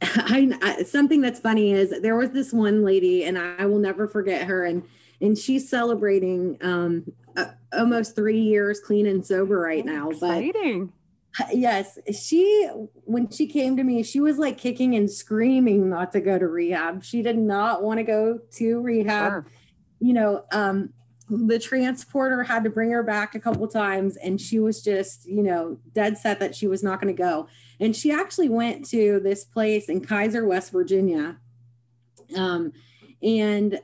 [0.02, 4.08] I, I something that's funny is there was this one lady, and I will never
[4.08, 4.82] forget her, and
[5.20, 10.10] and she's celebrating um, uh, almost three years clean and sober right now.
[10.10, 10.92] Exciting.
[11.38, 12.68] But yes, she
[13.04, 16.46] when she came to me, she was like kicking and screaming not to go to
[16.46, 17.04] rehab.
[17.04, 19.32] She did not want to go to rehab.
[19.32, 19.46] Sure.
[20.00, 20.92] You know, um,
[21.30, 25.42] the transporter had to bring her back a couple times, and she was just, you
[25.42, 27.46] know, dead set that she was not going to go.
[27.78, 31.38] And she actually went to this place in Keyser West Virginia.
[32.36, 32.72] Um,
[33.22, 33.80] and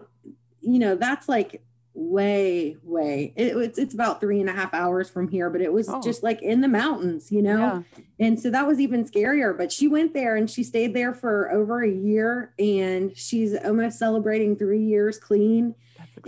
[0.61, 1.63] you know, that's like
[1.95, 3.33] way, way.
[3.37, 6.03] It, it's it's about three and a half hours from here, but it was oh.
[6.03, 7.85] just like in the mountains, you know.
[7.97, 8.03] Yeah.
[8.19, 9.57] And so that was even scarier.
[9.57, 13.99] But she went there and she stayed there for over a year, and she's almost
[13.99, 15.75] celebrating three years clean.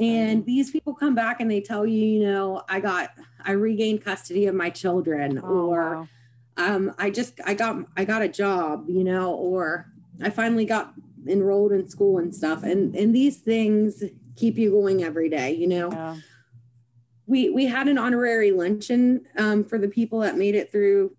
[0.00, 3.10] And these people come back and they tell you, you know, I got
[3.44, 6.08] I regained custody of my children, oh, or wow.
[6.56, 9.90] um, I just I got I got a job, you know, or
[10.22, 10.94] I finally got
[11.26, 12.62] enrolled in school and stuff.
[12.62, 14.02] And and these things
[14.36, 15.90] keep you going every day, you know.
[15.90, 16.16] Yeah.
[17.26, 21.14] We we had an honorary luncheon um, for the people that made it through,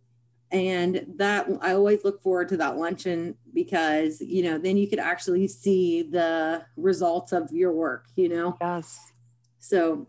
[0.52, 5.00] and that I always look forward to that luncheon because you know then you could
[5.00, 8.58] actually see the results of your work, you know.
[8.60, 9.00] Yes.
[9.60, 10.08] So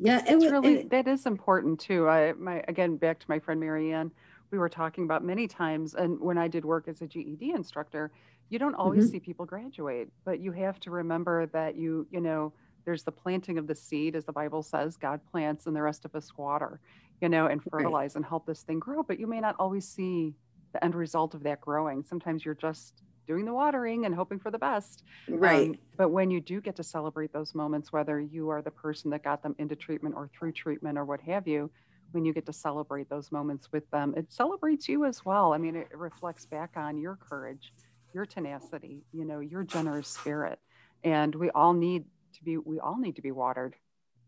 [0.00, 2.08] yeah, it was really it, that is important too.
[2.08, 4.10] I my again back to my friend Marianne,
[4.50, 8.12] we were talking about many times, and when I did work as a GED instructor,
[8.50, 9.12] you don't always mm-hmm.
[9.12, 12.52] see people graduate, but you have to remember that you, you know,
[12.84, 16.04] there's the planting of the seed, as the Bible says, God plants and the rest
[16.04, 16.80] of us water,
[17.20, 18.16] you know, and fertilize right.
[18.16, 19.02] and help this thing grow.
[19.02, 20.34] But you may not always see
[20.72, 22.04] the end result of that growing.
[22.04, 25.02] Sometimes you're just doing the watering and hoping for the best.
[25.28, 25.70] Right.
[25.70, 29.10] Um, but when you do get to celebrate those moments, whether you are the person
[29.10, 31.70] that got them into treatment or through treatment or what have you,
[32.12, 35.52] when you get to celebrate those moments with them, it celebrates you as well.
[35.52, 37.72] I mean, it reflects back on your courage
[38.14, 40.58] your tenacity, you know, your generous spirit.
[41.02, 43.74] And we all need to be we all need to be watered.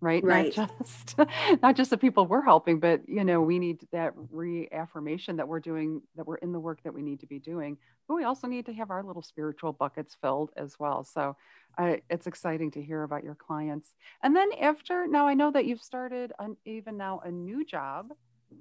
[0.01, 0.23] Right?
[0.23, 0.57] Right.
[0.57, 1.19] Not just
[1.63, 5.61] not just the people we're helping, but you know, we need that reaffirmation that we're
[5.61, 7.79] doing, that we're in the work that we need to be doing.
[8.09, 11.05] But we also need to have our little spiritual buckets filled as well.
[11.05, 11.37] So
[11.79, 13.95] uh, it's exciting to hear about your clients.
[14.23, 18.13] And then after, now I know that you've started an, even now a new job.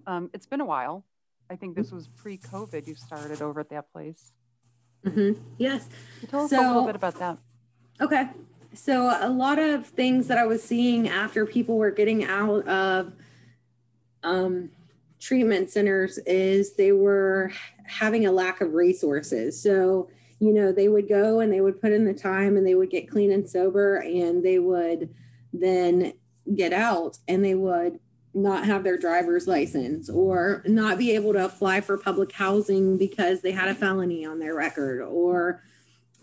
[0.08, 1.06] Um, it's been a while.
[1.50, 2.88] I think this was pre-COVID.
[2.88, 4.32] You started over at that place.
[5.06, 5.40] Mm-hmm.
[5.58, 5.88] Yes.
[6.30, 7.38] Tell us so, a little bit about that.
[8.02, 8.30] Okay.
[8.76, 13.14] So, a lot of things that I was seeing after people were getting out of
[14.24, 14.70] um,
[15.20, 17.52] treatment centers is they were
[17.86, 19.62] having a lack of resources.
[19.62, 20.10] So,
[20.40, 22.90] you know, they would go and they would put in the time and they would
[22.90, 25.10] get clean and sober and they would
[25.54, 26.14] then
[26.54, 28.00] get out and they would
[28.34, 33.42] not have their driver's license or not be able to apply for public housing because
[33.42, 35.62] they had a felony on their record or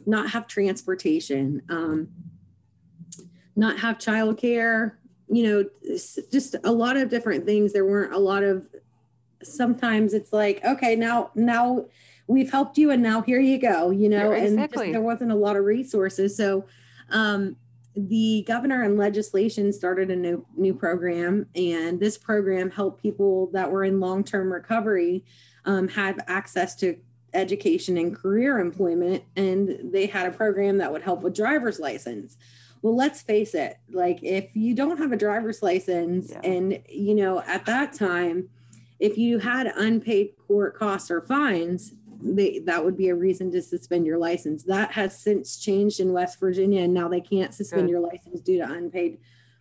[0.04, 2.08] not have transportation, um,
[3.56, 4.92] not have childcare,
[5.28, 5.64] you know,
[6.30, 7.72] just a lot of different things.
[7.72, 8.68] There weren't a lot of,
[9.42, 11.86] sometimes it's like, okay, now, now
[12.26, 14.86] we've helped you and now here you go, you know, yeah, exactly.
[14.86, 16.36] and there wasn't a lot of resources.
[16.36, 16.66] So,
[17.10, 17.56] um,
[17.94, 23.70] the governor and legislation started a new new program and this program helped people that
[23.70, 25.24] were in long-term recovery
[25.66, 26.96] um, have access to
[27.34, 32.38] education and career employment and they had a program that would help with driver's license
[32.82, 36.40] well let's face it like if you don't have a driver's license yeah.
[36.42, 38.48] and you know at that time
[39.00, 43.60] if you had unpaid court costs or fines they, that would be a reason to
[43.60, 47.86] suspend your license that has since changed in west virginia and now they can't suspend
[47.86, 47.92] Good.
[47.92, 49.18] your license due to unpaid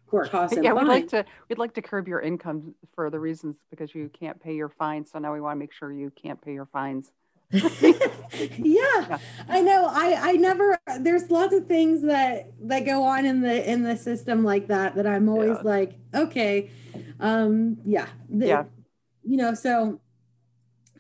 [0.08, 3.56] court costs yeah we'd like to we'd like to curb your income for the reasons
[3.70, 6.42] because you can't pay your fines so now we want to make sure you can't
[6.42, 7.12] pay your fines
[8.58, 9.18] yeah,
[9.50, 9.88] I know.
[9.92, 10.80] I I never.
[11.00, 14.96] There's lots of things that that go on in the in the system like that
[14.96, 15.70] that I'm always yeah.
[15.70, 16.72] like, okay,
[17.20, 18.64] um, yeah, the, yeah.
[19.24, 20.00] You know, so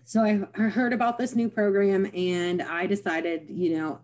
[0.03, 3.99] so I heard about this new program and I decided, you know,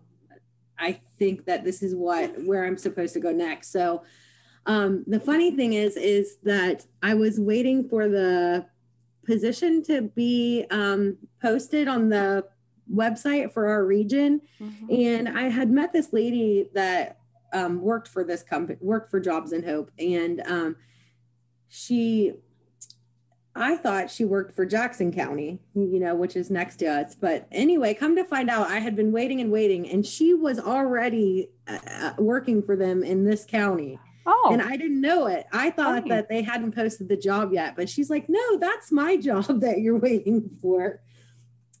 [0.78, 3.72] I think that this is what where I'm supposed to go next.
[3.72, 4.02] So
[4.64, 8.66] um, the funny thing is, is that I was waiting for the
[9.28, 12.44] position to be um, posted on the
[12.92, 14.40] website for our region.
[14.58, 14.86] Mm-hmm.
[14.90, 17.18] And I had met this lady that
[17.52, 19.90] um, worked for this company, worked for Jobs and Hope.
[19.98, 20.76] And um,
[21.68, 22.32] she,
[23.54, 27.14] I thought she worked for Jackson County, you know, which is next to us.
[27.14, 30.58] But anyway, come to find out, I had been waiting and waiting, and she was
[30.58, 33.98] already uh, uh working for them in this county.
[34.30, 34.50] Oh.
[34.52, 35.46] And I didn't know it.
[35.52, 36.10] I thought Funny.
[36.10, 39.80] that they hadn't posted the job yet, but she's like, no, that's my job that
[39.80, 41.00] you're waiting for.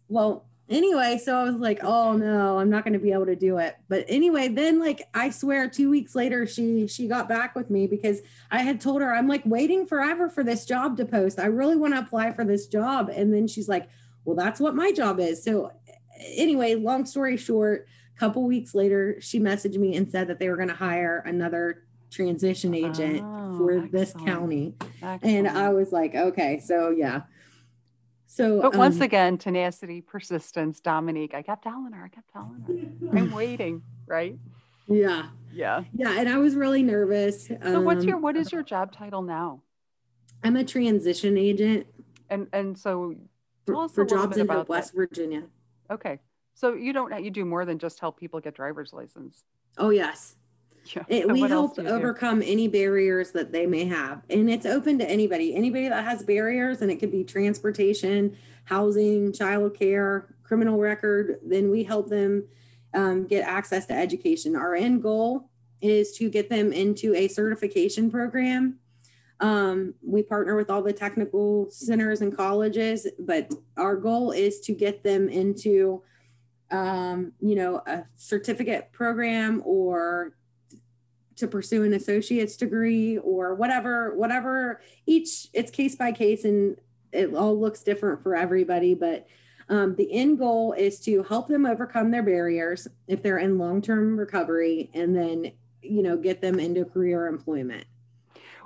[0.08, 3.36] Well, anyway, so I was like, oh no, I'm not going to be able to
[3.36, 3.76] do it.
[3.90, 7.86] But anyway, then like I swear 2 weeks later she she got back with me
[7.86, 11.38] because I had told her I'm like waiting forever for this job to post.
[11.38, 13.90] I really want to apply for this job and then she's like,
[14.24, 15.72] "Well, that's what my job is." So
[16.18, 20.48] anyway, long story short, a couple weeks later she messaged me and said that they
[20.48, 23.92] were going to hire another transition agent oh, for excellent.
[23.92, 24.74] this county.
[25.02, 25.24] Excellent.
[25.24, 27.22] And I was like, okay, so yeah.
[28.30, 31.34] So, but once um, again, tenacity, persistence, Dominique.
[31.34, 34.36] I kept telling her, I kept telling her, I'm waiting, right?
[34.86, 35.28] Yeah.
[35.52, 35.84] Yeah.
[35.94, 36.12] Yeah.
[36.12, 37.48] And I was really nervous.
[37.48, 39.62] So, um, what's your, what is your job title now?
[40.44, 41.86] I'm a transition agent.
[42.28, 43.14] And, and so,
[43.66, 45.44] for, for jobs in West Virginia.
[45.90, 46.18] Okay.
[46.54, 49.42] So, you don't, you do more than just help people get driver's license.
[49.78, 50.34] Oh, yes.
[50.96, 51.04] Yeah.
[51.08, 54.22] It, we help overcome any barriers that they may have.
[54.30, 59.32] And it's open to anybody, anybody that has barriers, and it could be transportation, housing,
[59.32, 62.44] childcare, criminal record, then we help them
[62.94, 64.56] um, get access to education.
[64.56, 68.78] Our end goal is to get them into a certification program.
[69.40, 74.74] Um, we partner with all the technical centers and colleges, but our goal is to
[74.74, 76.02] get them into
[76.70, 80.34] um, you know, a certificate program or
[81.38, 86.76] to pursue an associate's degree or whatever whatever each it's case by case and
[87.12, 89.26] it all looks different for everybody but
[89.70, 94.18] um, the end goal is to help them overcome their barriers if they're in long-term
[94.18, 97.84] recovery and then you know get them into career employment.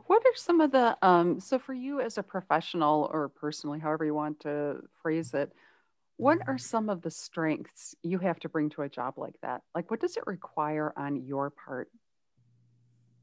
[0.07, 4.05] What are some of the um, so for you as a professional or personally however
[4.05, 5.53] you want to phrase it
[6.19, 9.63] what are some of the strengths you have to bring to a job like that?
[9.75, 11.89] Like what does it require on your part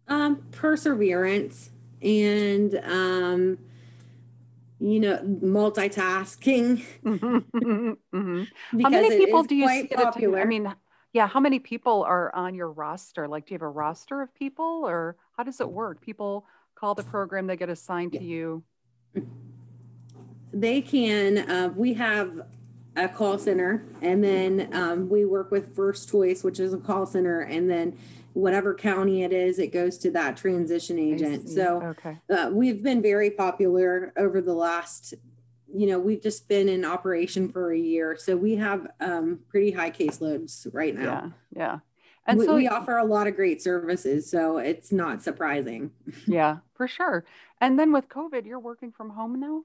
[0.10, 1.70] um, perseverance
[2.01, 3.57] and um,
[4.80, 6.84] you know multitasking.
[7.03, 8.43] mm-hmm.
[8.84, 10.41] How many people do you see popular.
[10.41, 10.74] I mean,
[11.14, 13.28] yeah, how many people are on your roster?
[13.28, 16.01] Like, do you have a roster of people, or how does it work?
[16.01, 16.45] People
[16.80, 18.64] call the program, they get assigned to you.
[20.53, 22.41] They can, uh, we have
[22.95, 27.05] a call center and then um, we work with First Choice, which is a call
[27.05, 27.41] center.
[27.41, 27.97] And then
[28.34, 31.50] whatever county it is, it goes to that transition agent.
[31.50, 32.18] So Okay.
[32.30, 35.14] uh, we've been very popular over the last,
[35.74, 38.16] you know, we've just been in operation for a year.
[38.18, 41.34] So we have um, pretty high caseloads right now.
[41.54, 41.60] Yeah.
[41.66, 41.80] Yeah.
[42.28, 44.30] And we, so, we offer a lot of great services.
[44.30, 45.92] So it's not surprising.
[46.28, 47.26] yeah, for sure.
[47.60, 49.64] And then with COVID, you're working from home now?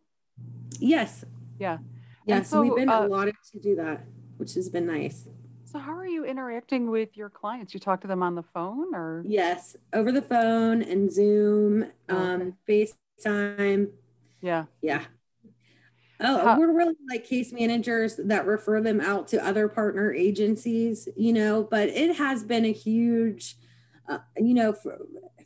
[0.79, 1.25] Yes.
[1.59, 1.79] Yeah.
[2.27, 2.49] Yes.
[2.49, 4.05] so, we've been uh, allotted to do that,
[4.39, 5.29] which has been nice.
[5.75, 7.75] So, how are you interacting with your clients?
[7.75, 9.25] You talk to them on the phone or?
[9.27, 9.77] Yes.
[9.93, 13.91] Over the phone and Zoom, Oh, um, FaceTime.
[14.41, 14.67] Yeah.
[14.83, 15.03] Yeah.
[16.21, 21.09] Oh, How- we're really like case managers that refer them out to other partner agencies,
[21.17, 23.57] you know, but it has been a huge,
[24.09, 24.91] uh, you know, fr-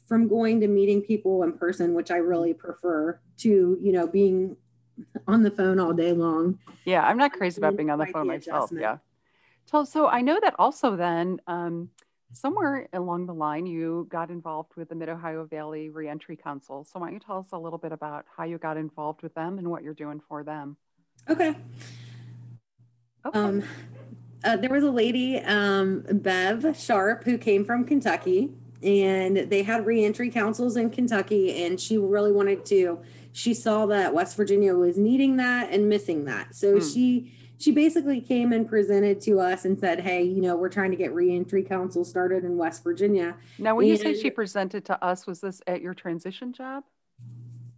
[0.06, 4.58] from going to meeting people in person, which I really prefer to, you know, being
[5.26, 6.58] on the phone all day long.
[6.84, 7.06] Yeah.
[7.06, 8.70] I'm not crazy about being on the phone myself.
[8.70, 8.82] adjustment.
[8.82, 8.98] Yeah.
[9.70, 11.90] So, so I know that also then, um,
[12.32, 16.84] somewhere along the line, you got involved with the Mid Ohio Valley Reentry Council.
[16.84, 19.34] So, why don't you tell us a little bit about how you got involved with
[19.34, 20.76] them and what you're doing for them?
[21.28, 21.54] Okay.
[23.26, 23.38] Okay.
[23.38, 23.62] Um,
[24.44, 28.50] uh, there was a lady, um, Bev Sharp, who came from Kentucky,
[28.82, 33.00] and they had reentry councils in Kentucky, and she really wanted to.
[33.32, 36.80] She saw that West Virginia was needing that and missing that, so Hmm.
[36.80, 40.90] she she basically came and presented to us and said, "Hey, you know, we're trying
[40.90, 45.04] to get reentry council started in West Virginia." now, when you say she presented to
[45.04, 46.84] us, was this at your transition job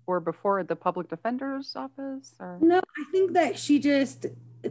[0.06, 2.34] or before at the public defender's office?
[2.38, 4.26] Or No, I think that she just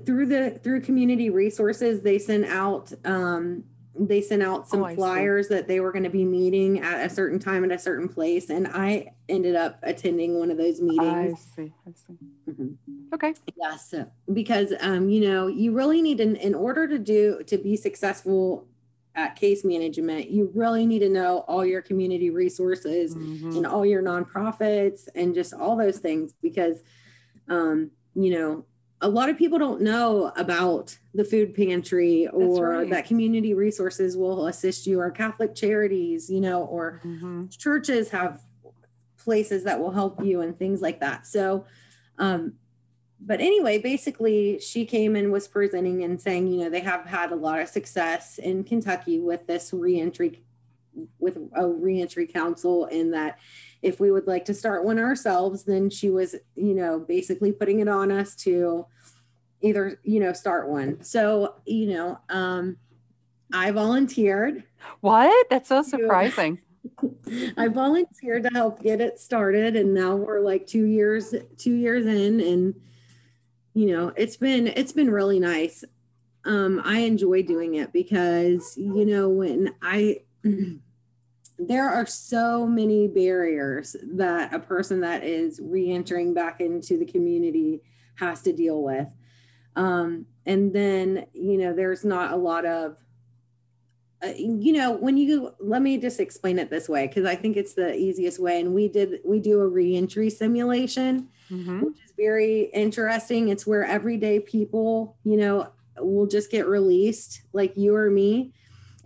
[0.05, 3.63] through the through community resources they sent out um
[4.07, 4.95] they sent out some Oh, I see.
[4.95, 8.07] flyers that they were going to be meeting at a certain time at a certain
[8.07, 11.45] place and I ended up attending one of those I meetings.
[11.55, 11.73] see.
[11.85, 12.17] I see.
[12.49, 12.75] Mhm.
[13.13, 13.33] Okay.
[13.57, 13.93] Yes,
[14.31, 18.67] because um you know, you really need in in order to do to be successful
[19.15, 23.57] at case management, you really need to know all your community resources Mhm.
[23.57, 26.81] and all your nonprofits and just all those things because
[27.49, 28.65] um you know
[29.01, 32.89] a lot of people don't know about the food pantry or right.
[32.89, 37.49] that community resources will assist you or catholic charities you know or Mhm.
[37.57, 38.41] churches have
[39.17, 41.65] places that will help you and things like that so
[42.17, 42.53] um
[43.21, 47.31] but anyway basically she came and was presenting and saying you know they have had
[47.31, 50.41] a lot of success in kentucky with this reentry
[51.19, 53.37] with a reentry council and that
[53.81, 57.79] if we would like to start one ourselves then she was you know basically putting
[57.79, 58.85] it on us to
[59.61, 62.77] either you know start one so you know um
[63.53, 64.63] i volunteered
[65.01, 65.49] What?
[65.49, 66.59] That's so surprising.
[67.57, 72.05] I volunteered to help get it started and now we're like 2 years 2 years
[72.05, 72.75] in and
[73.73, 75.83] you know it's been it's been really nice
[76.45, 80.21] um I enjoy doing it because you know when I
[81.59, 87.81] there are so many barriers that a person that is re-entering back into the community
[88.15, 89.13] has to deal with
[89.75, 92.97] um and then you know there's not a lot of
[94.23, 97.55] uh, you know when you let me just explain it this way because i think
[97.55, 101.81] it's the easiest way and we did we do a reentry simulation Mhm.
[101.81, 107.75] which is very interesting it's where everyday people you know will just get released like
[107.75, 108.53] you or me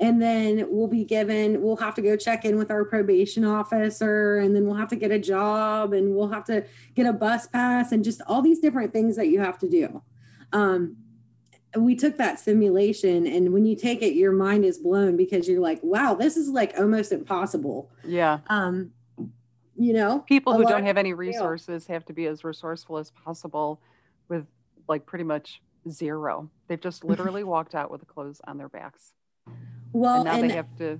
[0.03, 4.37] and then we'll be given we'll have to go check in with our probation officer
[4.37, 7.47] and then we'll have to get a job and we'll have to get a bus
[7.47, 10.01] pass and just all these different things that you have to do
[10.51, 10.97] um,
[11.75, 15.61] we took that simulation and when you take it your mind is blown because you're
[15.61, 18.39] like wow this is like almost impossible Yeah.
[18.47, 18.91] um
[19.75, 23.81] you know People who don't have any resources have to be as resourceful as possible
[24.29, 24.45] with
[24.87, 26.49] like pretty much zero.
[26.67, 29.13] They've just literally walked out with the clothes on their backs.
[29.93, 30.99] Well and now and they have to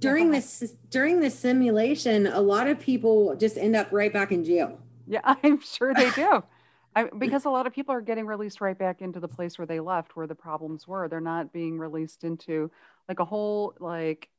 [0.00, 4.44] during this during this simulation a lot of people just end up right back in
[4.44, 6.42] jail Yeah, I'm sure they do.
[6.96, 9.66] I, because a lot of people are getting released right back into the place where
[9.66, 11.08] they left, where the problems were.
[11.08, 12.70] They're not being released into
[13.06, 14.30] like a whole, like,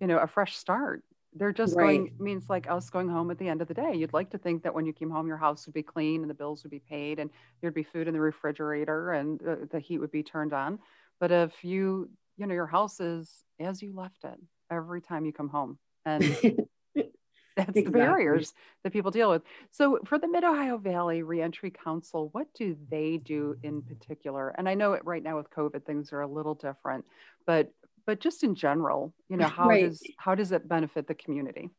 [0.00, 1.04] you know, a fresh start.
[1.34, 3.94] They're just going, means like us going home at the end of the day.
[3.94, 6.28] You'd like to think that when you came home, your house would be clean and
[6.28, 9.78] the bills would be paid and there'd be food in the refrigerator and uh, the
[9.78, 10.80] heat would be turned on.
[11.20, 12.10] But if you,
[12.42, 14.38] you know, your house is as you left it
[14.68, 15.78] every time you come home.
[16.04, 16.24] And
[17.56, 19.42] that's the barriers that people deal with.
[19.70, 24.48] So, for the Mid Ohio Valley Reentry Council, what do they do in particular?
[24.58, 27.04] And I know it right now with COVID, things are a little different,
[27.46, 27.72] but
[28.06, 29.84] but just in general, you know, how Right.
[29.84, 31.70] does how does it benefit the community?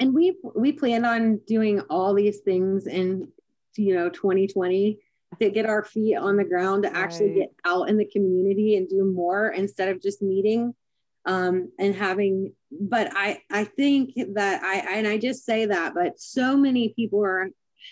[0.00, 3.28] and we we plan on doing all these things in
[3.76, 4.98] you know 2020
[5.40, 6.98] to get our feet on the ground to right.
[6.98, 10.74] actually get out in the community and do more instead of just meeting
[11.26, 16.18] um, and having but i i think that i and i just say that but
[16.18, 17.48] so many people are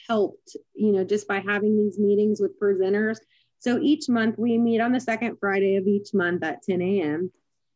[0.08, 3.18] helped you know just by having these meetings with presenters
[3.58, 7.30] so each month we meet on the second friday of each month at 10 a.m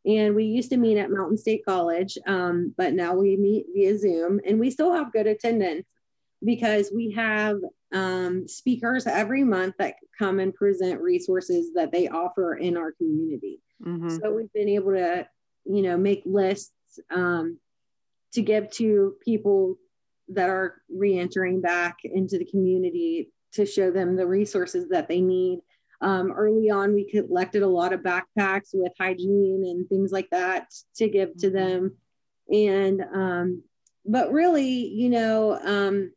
[0.05, 3.97] and we used to meet at mountain state college um, but now we meet via
[3.97, 5.87] zoom and we still have good attendance
[6.45, 7.57] because we have
[7.93, 13.61] um, speakers every month that come and present resources that they offer in our community
[13.85, 14.09] mm-hmm.
[14.09, 15.27] so we've been able to
[15.65, 16.73] you know make lists
[17.15, 17.59] um,
[18.33, 19.77] to give to people
[20.29, 25.61] that are re-entering back into the community to show them the resources that they need
[26.01, 30.69] um, early on we collected a lot of backpacks with hygiene and things like that
[30.97, 31.57] to give to mm-hmm.
[31.57, 31.97] them
[32.53, 33.63] and um,
[34.05, 36.13] but really you know um,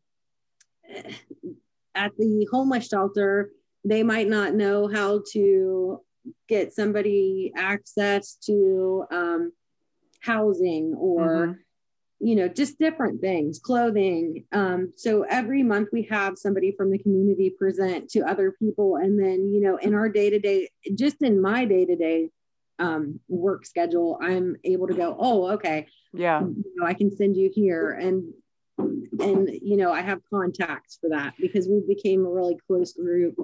[2.00, 3.52] at the homeless shelter
[3.84, 6.02] they might not know how to
[6.48, 9.52] get somebody access to um,
[10.22, 12.28] housing or mm-hmm.
[12.28, 14.46] you know just different things clothing.
[14.52, 18.98] Um, so every month we have somebody from the community present to other people.
[18.98, 22.30] And then you know in our day-to-day just in my day-to-day
[22.80, 25.88] um, work schedule i'm able to go oh okay.
[26.14, 26.42] Yeah.
[26.42, 27.92] You know, i can send you here.
[27.92, 28.34] And
[29.20, 33.36] and you know i have contacts for that because we became a really close group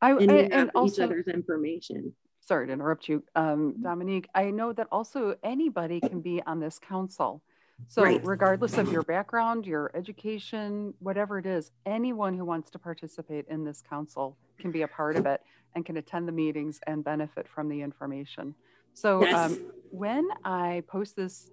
[0.00, 2.12] I, and, I, and also, each other's information
[2.44, 4.28] sorry to interrupt you, um, Dominique.
[4.34, 7.42] I know that also anybody can be on this council.
[7.88, 8.20] So, right.
[8.24, 13.64] regardless of your background, your education, whatever it is, anyone who wants to participate in
[13.64, 15.42] this council can be a part of it
[15.74, 18.54] and can attend the meetings and benefit from the information.
[18.92, 19.34] So, yes.
[19.34, 21.50] um, when I post this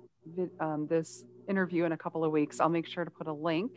[0.59, 3.72] um, this interview in a couple of weeks, I'll make sure to put a link.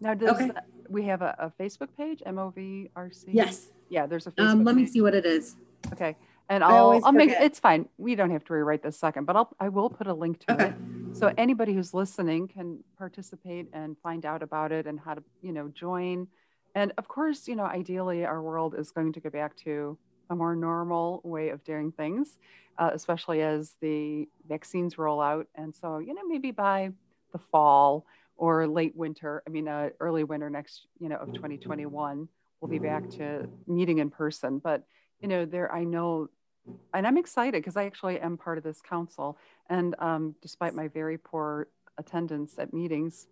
[0.00, 0.50] Now, does okay.
[0.88, 3.24] we have a, a, Facebook page, MOVRC?
[3.28, 3.68] Yes.
[3.88, 4.32] Yeah, there's a.
[4.38, 4.84] Um, let page.
[4.84, 5.56] me see what it is.
[5.92, 6.16] Okay,
[6.48, 7.88] and I'll I'll make it's fine.
[7.96, 10.52] We don't have to rewrite this second, but I'll I will put a link to
[10.54, 10.66] okay.
[10.66, 10.74] it.
[11.12, 15.52] So anybody who's listening can participate and find out about it and how to, you
[15.52, 16.28] know, join.
[16.74, 19.98] And of course, you know, ideally our world is going to go back to
[20.30, 22.38] a more normal way of doing things,
[22.78, 25.48] uh, especially as the vaccines roll out.
[25.56, 26.92] And so, you know, maybe by
[27.32, 28.06] the fall
[28.36, 32.28] or late winter, I mean, uh, early winter next, you know, of 2021,
[32.60, 34.58] we'll be back to meeting in person.
[34.58, 34.84] But
[35.20, 36.28] you know, there I know
[36.92, 39.38] and I'm excited because I actually am part of this council.
[39.68, 41.68] And um, despite my very poor
[41.98, 43.26] attendance at meetings,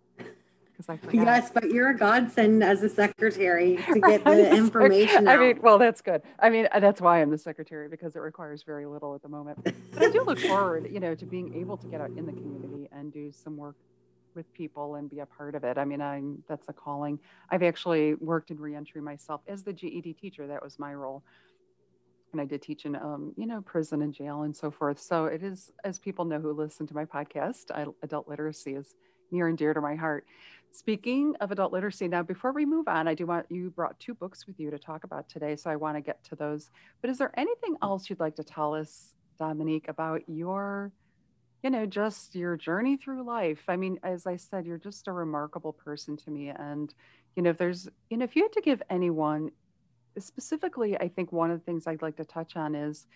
[0.79, 1.27] because I forgot.
[1.27, 5.27] Yes, but you're a godsend as a secretary to get the information.
[5.27, 6.23] I mean, well, that's good.
[6.39, 9.29] I mean, uh, that's why I'm the secretary because it requires very little at the
[9.29, 9.59] moment.
[9.65, 12.33] But I do look forward, you know, to being able to get out in the
[12.33, 13.75] community and do some work
[14.35, 15.79] with people and be a part of it.
[15.79, 17.19] I mean, I'm that's a calling.
[17.51, 20.47] I've actually worked in reentry myself as the GED teacher.
[20.47, 21.25] That was my role
[22.31, 25.01] and I did teach in, um, you know, prison and jail and so forth.
[25.01, 28.95] So it is, as people know who listen to my podcast, I, adult literacy is
[29.31, 30.27] near and dear to my heart.
[30.71, 34.15] Speaking of adult literacy, now before we move on, I do want you brought two
[34.15, 36.71] books with you to talk about today, so I want to get to those.
[37.01, 40.93] But is there anything else you'd like to tell us, Dominique, about your,
[41.63, 43.63] you know, just your journey through life?
[43.69, 46.95] I mean, as I said, you're just a remarkable person to me, and
[47.35, 49.51] you know, if there's, you know, if you had to give anyone
[50.19, 53.07] specifically, I think one of the things I'd like to touch on is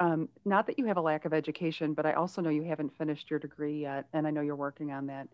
[0.00, 2.96] um, not that you have a lack of education, but I also know you haven't
[2.96, 5.28] finished your degree yet, and I know you're working on that.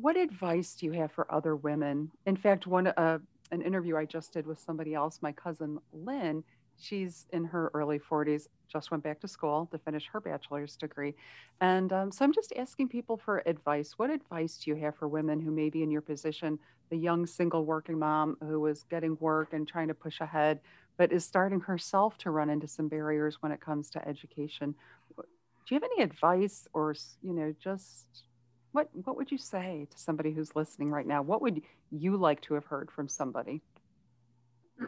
[0.00, 2.10] What advice do you have for other women?
[2.24, 3.18] In fact, one uh,
[3.50, 6.42] an interview I just did with somebody else, my cousin Lynn,
[6.78, 11.14] she's in her early 40s, just went back to school to finish her bachelor's degree.
[11.60, 13.98] And um, so I'm just asking people for advice.
[13.98, 17.26] What advice do you have for women who may be in your position, the young
[17.26, 20.60] single working mom who is getting work and trying to push ahead,
[20.96, 24.74] but is starting herself to run into some barriers when it comes to education?
[25.18, 28.24] Do you have any advice or, you know, just
[28.72, 31.22] what, what would you say to somebody who's listening right now?
[31.22, 33.62] What would you like to have heard from somebody?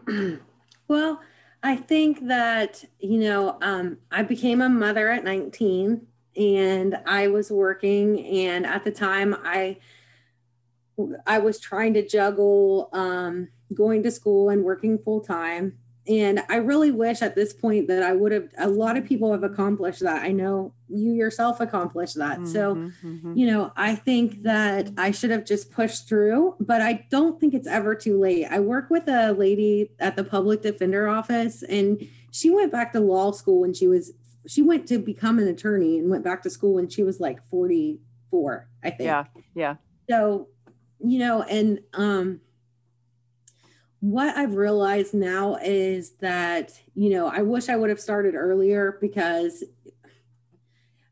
[0.89, 1.21] well,
[1.63, 6.07] I think that, you know, um, I became a mother at 19
[6.37, 8.25] and I was working.
[8.25, 9.79] And at the time, I,
[11.27, 15.79] I was trying to juggle um, going to school and working full time
[16.09, 19.33] and i really wish at this point that i would have a lot of people
[19.33, 20.23] have accomplished that.
[20.23, 22.39] I know you yourself accomplished that.
[22.39, 23.37] Mm-hmm, so mm-hmm.
[23.37, 27.55] you know i think that i should have just pushed through but i don't think
[27.55, 28.47] it's ever too late.
[28.51, 33.01] I work with a lady at the public defender office and she went back to
[33.01, 34.13] law school when she was
[34.47, 37.43] she went to become an attorney and went back to school when she was like
[37.45, 39.07] 44 i think.
[39.07, 39.25] Yeah
[39.55, 39.77] yeah.
[40.09, 40.49] So,
[41.01, 42.41] you know, and um,
[44.03, 48.99] what I've realized now is that, you know, I wish I would have started earlier
[49.01, 49.63] because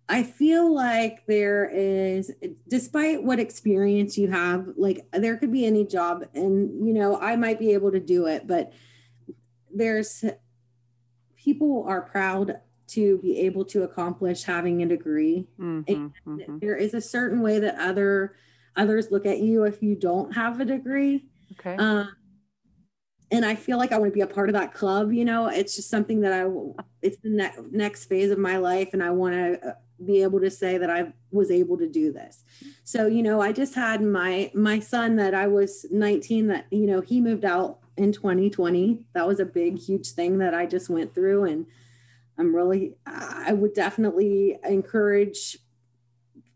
[0.08, 2.32] I feel like there is,
[2.66, 7.36] despite what experience you have, like there could be any job and, you know, I
[7.36, 8.72] might be able to do it, but
[9.72, 10.24] there's
[11.36, 15.46] people are proud to be able to accomplish having a degree.
[15.60, 16.58] Mm-hmm, mm-hmm.
[16.58, 18.34] There is a certain way that other
[18.74, 21.26] others look at you if you don't have a degree.
[21.52, 21.76] Okay.
[21.76, 22.08] Um,
[23.30, 25.12] and I feel like I want to be a part of that club.
[25.12, 26.48] You know, it's just something that I,
[27.02, 29.74] it's the ne- next phase of my life, and I want to uh,
[30.04, 32.42] be able to say that I was able to do this.
[32.84, 36.86] So, you know, I just had my my son that I was 19 that, you
[36.86, 39.04] know, he moved out in 2020.
[39.14, 41.66] That was a big huge thing that I just went through and
[42.38, 45.58] I'm really I would definitely encourage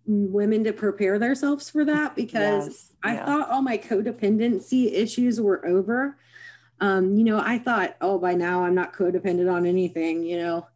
[0.06, 3.26] women to prepare themselves for that because yes, I yeah.
[3.26, 6.16] thought all my codependency issues were over
[6.84, 10.66] um, you know, I thought, oh, by now I'm not codependent on anything, you know.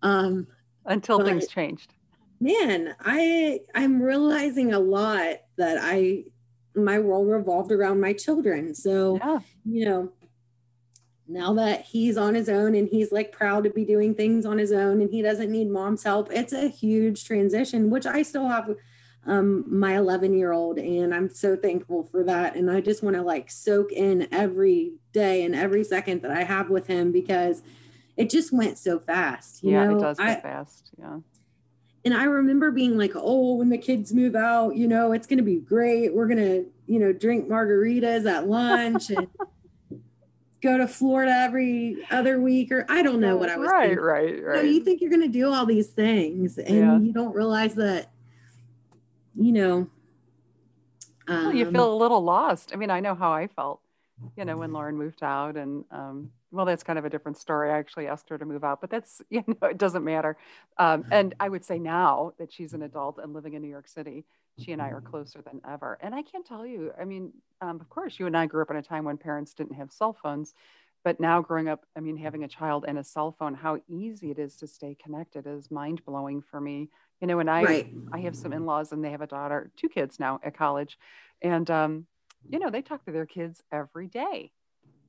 [0.00, 0.46] Um,
[0.86, 1.92] Until but, things changed.
[2.40, 6.24] Man, I I'm realizing a lot that I
[6.74, 8.74] my world revolved around my children.
[8.74, 9.38] So, yeah.
[9.66, 10.12] you know,
[11.28, 14.56] now that he's on his own and he's like proud to be doing things on
[14.56, 18.48] his own and he doesn't need mom's help, it's a huge transition, which I still
[18.48, 18.74] have
[19.26, 23.16] um, my 11 year old and i'm so thankful for that and i just want
[23.16, 27.62] to like soak in every day and every second that i have with him because
[28.16, 29.96] it just went so fast yeah know?
[29.96, 31.18] it does go I, fast yeah
[32.04, 35.38] and i remember being like oh when the kids move out you know it's going
[35.38, 39.28] to be great we're going to you know drink margaritas at lunch and
[40.62, 44.04] go to florida every other week or i don't know what i was right thinking.
[44.04, 46.98] right right so you think you're going to do all these things and yeah.
[46.98, 48.12] you don't realize that
[49.34, 49.90] you know,
[51.28, 52.72] um, well, you feel a little lost.
[52.72, 53.80] I mean, I know how I felt,
[54.36, 57.70] you know, when Lauren moved out and, um, well, that's kind of a different story.
[57.70, 60.36] I actually asked her to move out, but that's, you know, it doesn't matter.
[60.78, 63.88] Um, and I would say now that she's an adult and living in New York
[63.88, 64.24] City,
[64.58, 65.98] she and I are closer than ever.
[66.02, 68.70] And I can't tell you, I mean, um, of course, you and I grew up
[68.70, 70.52] in a time when parents didn't have cell phones,
[71.04, 74.30] but now growing up, I mean, having a child and a cell phone, how easy
[74.30, 76.90] it is to stay connected is mind blowing for me
[77.22, 77.94] you know and i right.
[78.12, 80.98] i have some in-laws and they have a daughter two kids now at college
[81.40, 82.06] and um,
[82.50, 84.50] you know they talk to their kids every day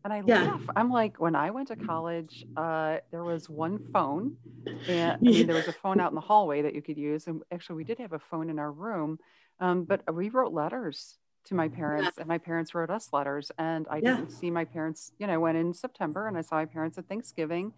[0.06, 0.44] and i yeah.
[0.44, 4.38] laugh i'm like when i went to college uh, there was one phone
[4.88, 7.28] and I mean, there was a phone out in the hallway that you could use
[7.28, 9.20] and actually we did have a phone in our room
[9.60, 12.22] um, but we wrote letters to my parents yeah.
[12.22, 14.16] and my parents wrote us letters and i yeah.
[14.16, 16.98] didn't see my parents you know I went in september and i saw my parents
[17.00, 17.74] at thanksgiving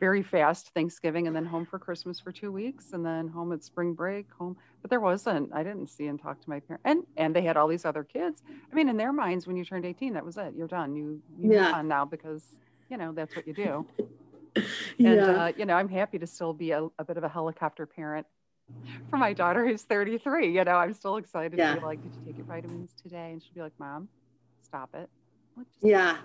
[0.00, 3.62] very fast Thanksgiving and then home for Christmas for two weeks and then home at
[3.62, 4.56] spring break, home.
[4.82, 6.82] But there wasn't, I didn't see and talk to my parents.
[6.84, 8.42] And and they had all these other kids.
[8.70, 10.54] I mean, in their minds, when you turned 18, that was it.
[10.56, 10.94] You're done.
[10.94, 11.72] You, you yeah.
[11.72, 12.42] on now because,
[12.90, 13.86] you know, that's what you do.
[14.98, 15.10] yeah.
[15.10, 17.86] And, uh, you know, I'm happy to still be a, a, bit of a helicopter
[17.86, 18.26] parent
[19.10, 20.54] for my daughter who's 33.
[20.54, 21.74] You know, I'm still excited yeah.
[21.74, 23.30] to be like, did you take your vitamins today?
[23.32, 24.08] And she'll be like, Mom,
[24.62, 25.08] stop it.
[25.56, 26.18] Like, yeah.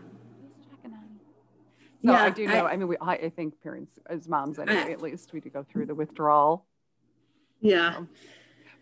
[2.03, 2.65] So yeah, I do know.
[2.65, 5.49] I, I mean, we, I, think parents, as moms, anyway, I, at least we do
[5.49, 6.65] go through the withdrawal.
[7.59, 7.93] Yeah.
[7.93, 8.07] So,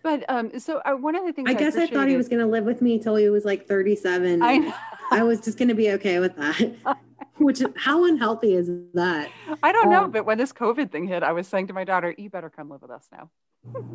[0.04, 2.30] but um, so uh, one of the things I, I guess I thought he was
[2.30, 4.42] going to live with me until he was like 37.
[4.44, 4.74] I,
[5.12, 6.98] I was just going to be okay with that.
[7.38, 9.30] Which, how unhealthy is that?
[9.64, 10.08] I don't um, know.
[10.08, 12.70] But when this COVID thing hit, I was saying to my daughter, you better come
[12.70, 13.30] live with us now.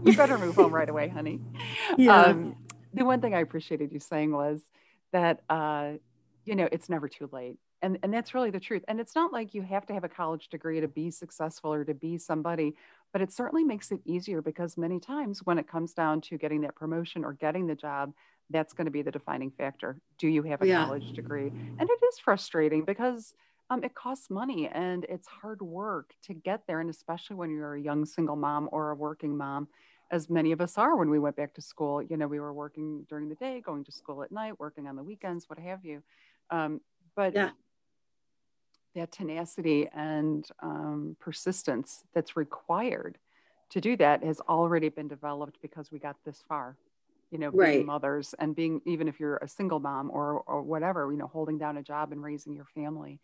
[0.04, 1.40] you better move home right away, honey.
[1.96, 2.22] Yeah.
[2.22, 2.56] Um,
[2.92, 4.60] the one thing I appreciated you saying was
[5.12, 5.92] that, uh,
[6.44, 9.32] you know, it's never too late and and that's really the truth and it's not
[9.32, 12.74] like you have to have a college degree to be successful or to be somebody
[13.12, 16.60] but it certainly makes it easier because many times when it comes down to getting
[16.62, 18.12] that promotion or getting the job
[18.52, 19.98] that's going to be the defining factor.
[20.18, 20.84] Do you have a yeah.
[20.84, 21.48] college degree?
[21.48, 23.34] And it is frustrating because
[23.70, 27.74] um, it costs money and it's hard work to get there and especially when you're
[27.74, 29.68] a young single mom or a working mom
[30.10, 32.02] as many of us are when we went back to school.
[32.02, 34.96] You know we were working during the day going to school at night working on
[34.96, 36.02] the weekends what have you.
[36.50, 36.80] Um,
[37.16, 37.50] but yeah
[38.94, 43.18] that tenacity and um, persistence that's required
[43.70, 46.76] to do that has already been developed because we got this far
[47.32, 47.86] you know being right.
[47.86, 51.58] mothers and being even if you're a single mom or or whatever you know holding
[51.58, 53.18] down a job and raising your family.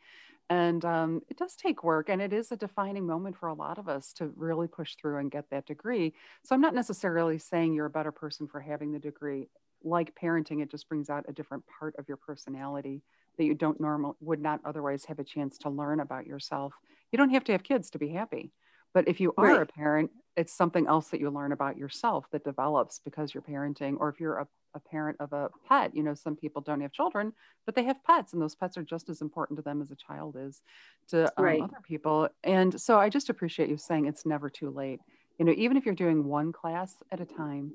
[0.51, 3.77] And um, it does take work and it is a defining moment for a lot
[3.77, 6.15] of us to really push through and get that degree.
[6.43, 9.51] So i'm not necessarily saying you're a better person for having the degree.
[9.85, 13.03] Like parenting it just brings out a different part of your personality
[13.39, 16.75] that you don't normal would not otherwise have a chance to learn about yourself.
[17.13, 18.53] You don't have to have kids to be happy.
[18.95, 19.63] But if you are right.
[19.63, 23.97] a parent, it's something else that you learn about yourself that develops because you're parenting,
[23.99, 25.95] or if you're a a parent of a pet.
[25.95, 27.33] You know, some people don't have children,
[27.67, 29.97] but they have pets, and those pets are just as important to them as a
[29.97, 30.63] child is
[31.09, 31.63] to um, right.
[31.63, 32.29] other people.
[32.45, 35.01] And so I just appreciate you saying it's never too late.
[35.39, 37.73] You know, even if you're doing one class at a time,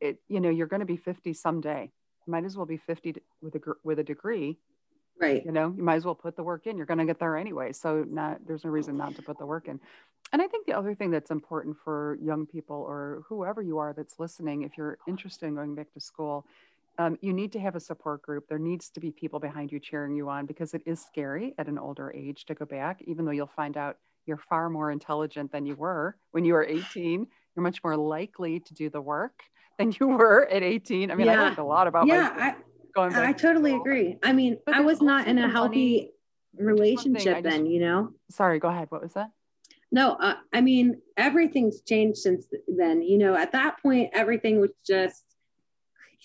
[0.00, 1.90] it you know you're going to be 50 someday.
[2.26, 4.58] Might as well be 50 with a with a degree
[5.20, 5.44] right.
[5.44, 7.36] you know you might as well put the work in you're going to get there
[7.36, 9.80] anyway so not there's no reason not to put the work in.
[10.32, 13.92] And i think the other thing that's important for young people or whoever you are
[13.92, 16.46] that's listening if you're interested in going back to school
[16.98, 18.48] um, you need to have a support group.
[18.48, 21.68] There needs to be people behind you cheering you on because it is scary at
[21.68, 25.52] an older age to go back even though you'll find out you're far more intelligent
[25.52, 29.42] than you were when you were 18 you're much more likely to do the work
[29.78, 31.40] than you were at 18 i mean yeah.
[31.40, 32.54] i learned a lot about yeah I,
[32.96, 34.18] going I totally agree.
[34.22, 36.12] I mean, but I was not in a healthy
[36.56, 38.12] relationship then, just, you know?
[38.30, 38.90] Sorry, go ahead.
[38.90, 39.30] What was that?
[39.92, 43.02] No, uh, I mean, everything's changed since then.
[43.02, 45.22] You know, at that point, everything was just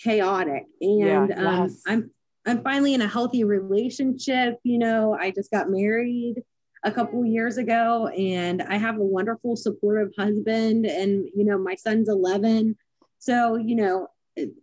[0.01, 0.65] chaotic.
[0.79, 1.81] And yeah, um, yes.
[1.85, 2.11] I'm
[2.45, 4.57] I'm finally in a healthy relationship.
[4.63, 6.41] You know, I just got married
[6.83, 11.75] a couple years ago and I have a wonderful supportive husband and you know my
[11.75, 12.75] son's 11
[13.19, 14.07] so you know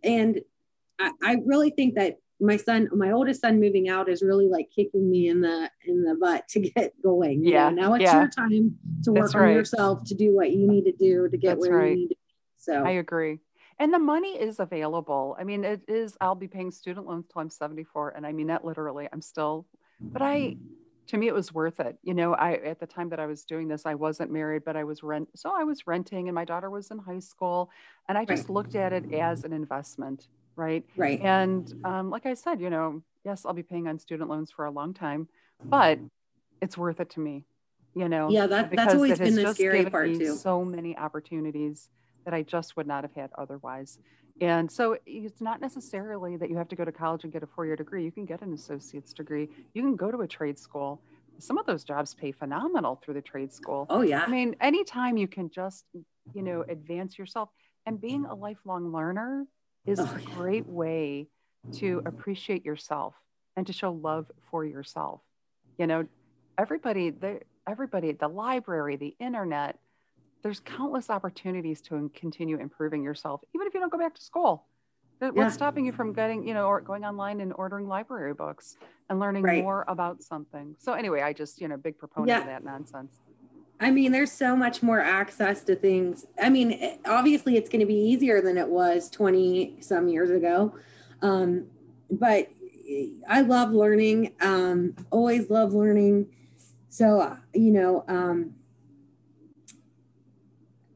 [0.03, 0.41] and
[0.99, 4.71] I, I really think that my son, my oldest son moving out is really like
[4.75, 7.45] kicking me in the in the butt to get going.
[7.45, 7.71] Yeah.
[7.71, 7.83] Know?
[7.89, 8.21] Now it's yeah.
[8.21, 9.55] your time to work That's on right.
[9.55, 11.91] yourself to do what you need to do to get That's where right.
[11.91, 12.19] you need to be.
[12.59, 13.41] So I agree.
[13.81, 15.37] And the money is available.
[15.39, 18.11] I mean, it is, I'll be paying student loans till I'm 74.
[18.11, 19.09] And I mean that literally.
[19.13, 19.67] I'm still,
[20.01, 20.57] but I
[21.09, 21.97] to me it was worth it.
[22.03, 24.77] You know, I at the time that I was doing this, I wasn't married, but
[24.77, 27.71] I was rent so I was renting and my daughter was in high school.
[28.09, 28.51] And I just right.
[28.51, 30.29] looked at it as an investment
[30.59, 30.85] right?
[30.97, 31.21] Right.
[31.23, 34.67] And um, like I said, you know, yes, I'll be paying on student loans for
[34.67, 35.29] a long time,
[35.65, 35.99] but
[36.61, 37.45] it's worth it to me,
[37.95, 38.29] you know.
[38.29, 40.37] Yeah, that, that's always been the scary part too.
[40.37, 41.89] So many opportunities
[42.25, 43.99] that I just would not have had otherwise.
[44.41, 47.47] And so it's not necessarily that you have to go to college and get a
[47.47, 48.05] four-year degree.
[48.05, 49.49] You can get an associate's degree.
[49.75, 51.01] You can go to a trade school.
[51.39, 53.87] Some of those jobs pay phenomenal through the trade school.
[53.91, 54.25] Oh yeah.
[54.27, 55.85] I mean, anytime you can just,
[56.35, 57.49] you know, advance yourself
[57.87, 59.47] and being a lifelong learner
[59.89, 61.27] is oh, a great way
[61.73, 63.15] to appreciate yourself
[63.57, 65.21] and to show love for yourself.
[65.79, 66.07] You know,
[66.57, 69.79] everybody, the, everybody, the library, the internet,
[70.43, 74.67] there's countless opportunities to continue improving yourself, even if you don't go back to school.
[75.21, 75.49] What's yeah.
[75.49, 78.77] stopping you from getting, you know, or going online and ordering library books
[79.11, 79.65] and learning right.
[79.65, 80.77] more about something?
[80.79, 82.41] So anyway, I just, you know, big proponent yeah.
[82.41, 83.17] of that nonsense.
[83.81, 86.27] I mean, there's so much more access to things.
[86.41, 90.75] I mean, obviously, it's going to be easier than it was 20 some years ago.
[91.23, 91.67] Um,
[92.11, 92.49] but
[93.29, 96.27] I love learning, um, always love learning.
[96.89, 98.55] So, you know, um,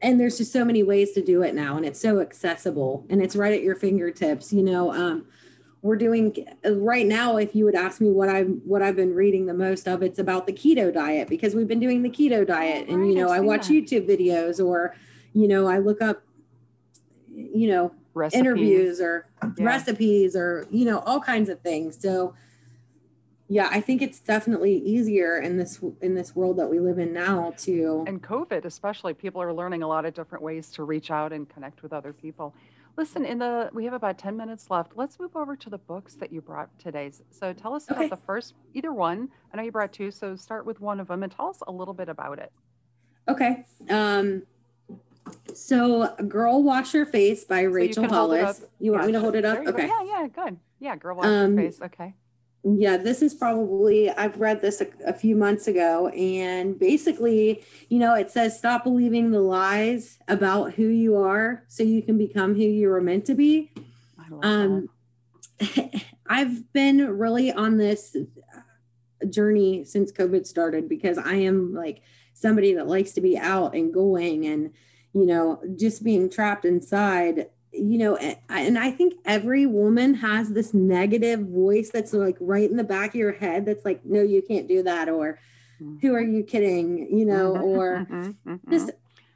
[0.01, 3.21] and there's just so many ways to do it now, and it's so accessible and
[3.23, 4.51] it's right at your fingertips.
[4.51, 5.25] You know, um,
[5.83, 6.33] we're doing
[6.65, 9.53] uh, right now if you would ask me what i've what i've been reading the
[9.53, 12.87] most of it's about the keto diet because we've been doing the keto oh, diet
[12.87, 13.73] and you know i watch that.
[13.73, 14.95] youtube videos or
[15.33, 16.23] you know i look up
[17.29, 18.39] you know recipes.
[18.39, 19.27] interviews or
[19.57, 19.65] yeah.
[19.65, 22.33] recipes or you know all kinds of things so
[23.49, 27.11] yeah i think it's definitely easier in this in this world that we live in
[27.11, 31.11] now to and covid especially people are learning a lot of different ways to reach
[31.11, 32.53] out and connect with other people
[32.95, 34.93] Listen, in the we have about 10 minutes left.
[34.95, 37.11] Let's move over to the books that you brought today.
[37.31, 38.05] So tell us okay.
[38.05, 39.29] about the first, either one.
[39.51, 41.71] I know you brought two, so start with one of them and tell us a
[41.71, 42.51] little bit about it.
[43.27, 43.65] Okay.
[43.89, 44.43] Um,
[45.53, 48.61] so Girl Wash Your Face by so Rachel Hollis.
[48.79, 49.65] You want me to hold it up?
[49.65, 49.87] Okay.
[49.87, 50.57] Yeah, yeah, good.
[50.79, 51.81] Yeah, Girl Wash um, Your Face.
[51.81, 52.13] Okay
[52.63, 57.99] yeah this is probably i've read this a, a, few months ago and basically you
[57.99, 62.55] know it says stop believing the lies about who you are so you can become
[62.55, 63.71] who you were meant to be.
[64.41, 64.89] Um
[66.27, 68.15] i've been really on this
[69.29, 72.01] journey since covid started because i am like
[72.33, 74.73] somebody that likes to be out and going and
[75.13, 78.15] you know just being trapped inside you know
[78.49, 83.09] and i think every woman has this negative voice that's like right in the back
[83.09, 85.39] of your head that's like no you can't do that or
[86.01, 87.09] who are you kidding?
[87.11, 88.71] you know mm-hmm, or mm-hmm, mm-hmm.
[88.71, 88.91] just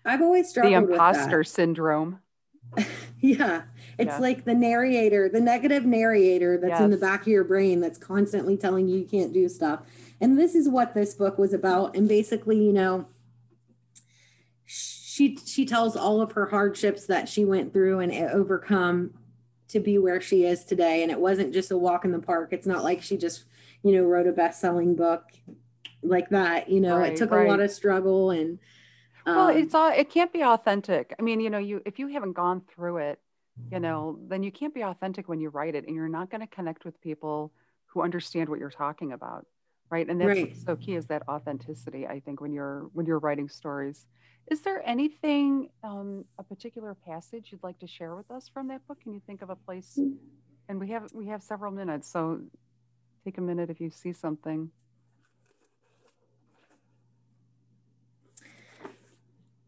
[0.06, 2.20] i've always struggled the imposter syndrome.
[3.20, 3.64] Yeah.
[3.98, 6.82] It's like the narrator the negative narrator that's yes.
[6.82, 9.80] in the back of your brain that's constantly telling you you can't do stuff.
[10.22, 11.96] And this is what this book was about.
[11.96, 13.08] And basically you know
[15.18, 19.14] she she tells all of her hardships that she went through and overcome
[19.68, 22.50] to be where she is today and it wasn't just a walk in the park
[22.52, 23.44] it's not like she just
[23.84, 25.24] you know wrote a best-selling book
[26.04, 27.46] like that you know right, it took right.
[27.46, 28.60] a lot of struggle and
[29.26, 32.08] um, well it's all it can't be authentic i mean you know you if you
[32.08, 33.20] haven't gone through it
[33.72, 36.42] you know, then you can't be authentic when you write it and you're not going
[36.42, 37.52] to connect with people
[37.88, 39.46] who understand what you're talking about.
[39.90, 40.08] Right.
[40.08, 40.58] And that's Right.
[40.58, 44.06] so key is that authenticity, I think, when you're when you're writing stories.
[44.50, 48.88] Is there anything, um, a particular passage you'd like to share with us from that
[48.88, 49.02] book?
[49.02, 50.00] Can you think of a place?
[50.70, 52.42] And we have we have several minutes, so
[53.26, 54.70] take a minute if you see something.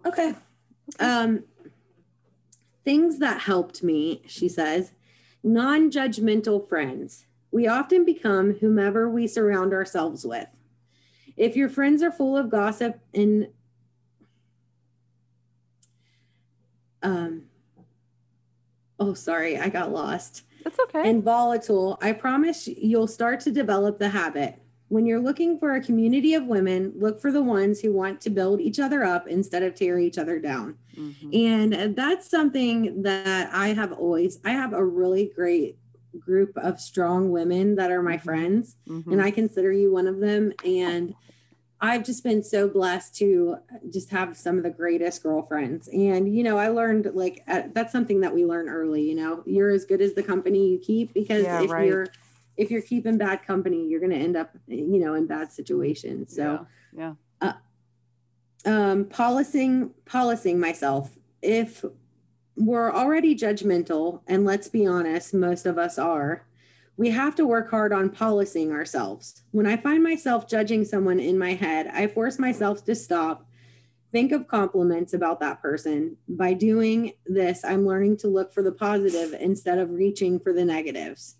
[0.05, 0.33] Okay.
[0.99, 1.43] Um,
[2.83, 4.93] things that helped me, she says,
[5.43, 7.25] non judgmental friends.
[7.51, 10.47] We often become whomever we surround ourselves with.
[11.35, 13.47] If your friends are full of gossip and
[17.01, 17.43] um,
[18.99, 21.09] oh, sorry, I got lost That's okay.
[21.09, 24.55] and volatile, I promise you'll start to develop the habit.
[24.89, 28.29] When you're looking for a community of women, look for the ones who want to
[28.31, 30.75] build each other up instead of tear each other down.
[30.97, 31.35] Mhm.
[31.75, 35.77] And that's something that I have always, I have a really great
[36.19, 38.21] group of strong women that are my Mhm.
[38.23, 39.11] friends, Mhm.
[39.11, 40.53] and I consider you one of them.
[40.65, 41.13] And
[41.81, 43.57] I've just been so blessed to
[43.89, 45.87] just have some of the greatest girlfriends.
[45.87, 49.43] And, you know, I learned like uh, that's something that we learn early, you know,
[49.45, 51.87] you're as good as the company you keep because Yeah, if right.
[51.87, 52.07] you're,
[52.57, 56.35] if you're keeping bad company, you're going to end up, you know, in bad situations.
[56.35, 57.13] So, yeah,
[58.65, 61.85] um, policing policing myself if
[62.55, 66.45] we're already judgmental and let's be honest most of us are
[66.99, 71.37] we have to work hard on policing ourselves when i find myself judging someone in
[71.37, 73.45] my head i force myself to stop
[74.11, 78.71] think of compliments about that person by doing this i'm learning to look for the
[78.87, 81.35] positive instead of reaching for the negatives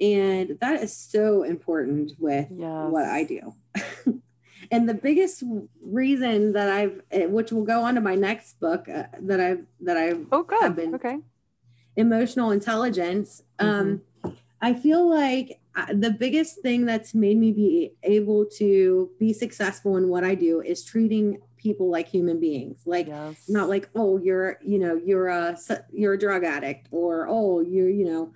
[0.00, 2.90] and that is so important with Yes.
[2.90, 3.54] what i do
[4.70, 5.42] and the biggest
[5.84, 9.64] reason that I've, eh, which will go on to my next book uh, that I've
[9.80, 10.62] that I've Oh, good.
[10.62, 11.18] have been- Okay.
[11.96, 13.42] emotional intelligence.
[13.58, 13.96] Um, Mm-hmm.
[14.62, 19.96] I feel like uh, the biggest thing that's made me be able to be successful
[19.96, 23.44] in what I do is treating people like human beings, like yes.
[23.48, 25.56] not like oh you're you know you're a
[25.92, 28.32] you're a drug addict or oh you're you know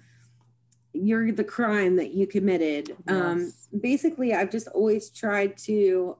[0.92, 6.16] you're the crime that you committed um basically i've just always tried to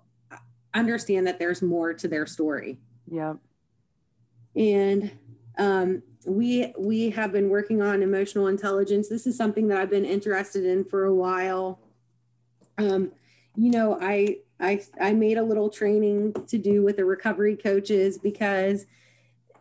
[0.75, 2.79] understand that there's more to their story
[3.11, 3.35] Yeah.
[4.55, 5.11] and
[5.57, 9.09] um we we have been working on emotional intelligence.
[9.09, 11.81] This is something that i've been interested in for a while.
[12.79, 13.13] Um
[13.57, 18.19] you know i i i made a little training to do with the recovery coaches
[18.19, 18.85] because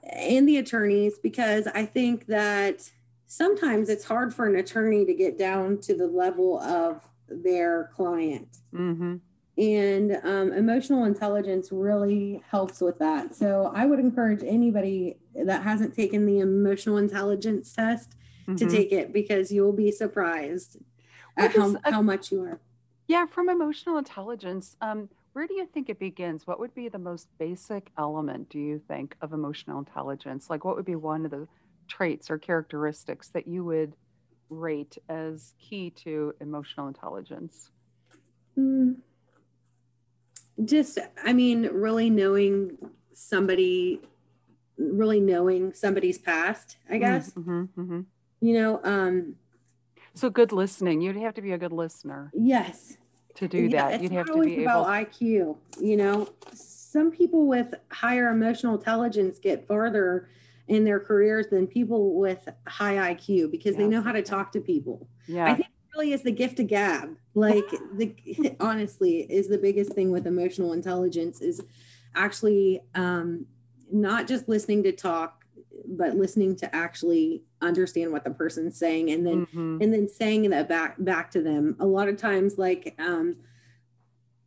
[0.03, 2.91] and the attorneys because i think that
[3.27, 8.57] sometimes it's hard for an attorney to get down to the level of their client.
[8.73, 9.15] Mm-hmm.
[9.57, 13.33] And um, emotional intelligence really helps with that.
[13.35, 18.69] So I would encourage anybody that hasn't taken the emotional intelligence test to Mhm.
[18.71, 20.77] take it because you'll be surprised
[21.35, 22.59] What at how, a- how much you are.
[23.07, 26.45] Yeah, from emotional intelligence, um, where do you think it begins?
[26.47, 30.49] What would be the most basic element, do you think, of emotional intelligence?
[30.49, 31.47] Like, what would be one of the
[31.87, 33.95] traits or characteristics that you would
[34.49, 37.69] rate as key to emotional intelligence?
[38.57, 38.97] Mm.
[40.63, 42.77] Just, I mean, really knowing
[43.13, 44.01] somebody,
[44.77, 47.31] really knowing somebody's past, I guess.
[47.33, 48.01] hmm hmm
[48.39, 49.35] You know, um,
[50.13, 51.01] So, good listening.
[51.01, 52.97] You'd have to be a good listener yes.
[53.35, 54.01] to do Yeah, that.
[54.01, 55.07] You'd have to be about able.
[55.09, 55.57] IQ.
[55.81, 60.29] You know, some people with higher emotional intelligence get farther
[60.67, 64.61] in their careers than people with high IQ because they know how to talk to
[64.61, 65.07] people.
[65.27, 65.45] Yeah.
[65.45, 67.17] I think really is the gift of gab.
[67.33, 67.65] Like
[67.95, 71.61] the honestly is the biggest thing with emotional intelligence is
[72.15, 73.45] actually um,
[73.91, 75.45] not just listening to talk,
[75.87, 79.83] but listening to actually understand what the person's saying and then Mhm.
[79.83, 83.35] and then saying that back back to them a lot of times like um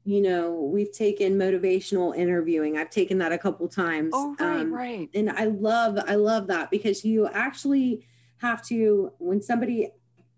[0.04, 4.72] you know we've taken motivational interviewing i've taken that a couple times Oh, right, um,
[4.74, 5.08] right.
[5.14, 8.04] and i love i love that because you actually
[8.38, 9.90] have to when somebody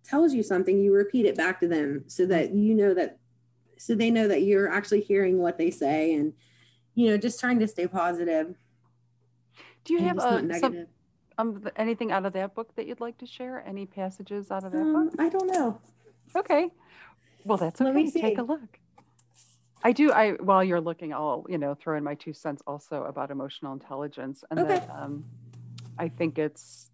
[0.04, 3.18] tells you something you repeat it back to them so that you know that
[3.78, 6.32] so they know that you're actually hearing what they say and
[6.94, 8.54] you know just trying to stay positive
[9.84, 10.86] Do you have uh, some,
[11.38, 13.64] um, anything out of that book that you'd like to share?
[13.66, 15.14] Any passages out of that um, book?
[15.18, 15.80] i don't know
[16.36, 16.70] Okay.
[17.44, 18.20] Well, that's Let me okay.
[18.20, 18.78] Take a look.
[19.82, 20.12] I do.
[20.12, 23.72] I while you're looking, I'll you know throw in my two cents also about emotional
[23.72, 24.74] intelligence, and Okay.
[24.74, 25.24] that um,
[25.98, 26.89] I think it's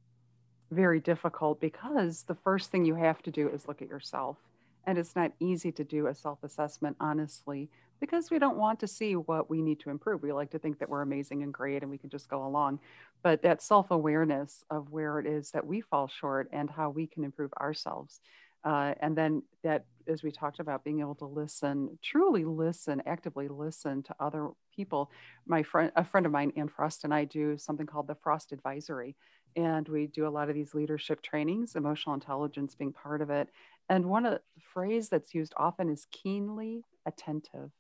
[0.71, 4.39] very difficult because the first thing you have to do is look at yourself
[4.87, 8.87] And it's not easy to do a self assessment, honestly, because we don't want to
[8.89, 10.23] see what we need to improve.
[10.23, 12.81] We like to think that we're amazing and great and we can just go along.
[13.23, 17.07] But that self awareness of where it is that we fall short and how we
[17.07, 18.21] can improve ourselves.
[18.65, 23.49] Uh, and then that, as we talked about, being able to listen, truly listen, actively
[23.49, 25.11] listen to other people.
[25.47, 28.53] My friend, a friend of mine, Ann Frost, and I do something called the Frost
[28.53, 29.17] Advisory.
[29.57, 33.49] And we do a lot of these leadership trainings, emotional intelligence being part of it.
[33.89, 37.71] And one of the phrase that's used often is keenly attentive.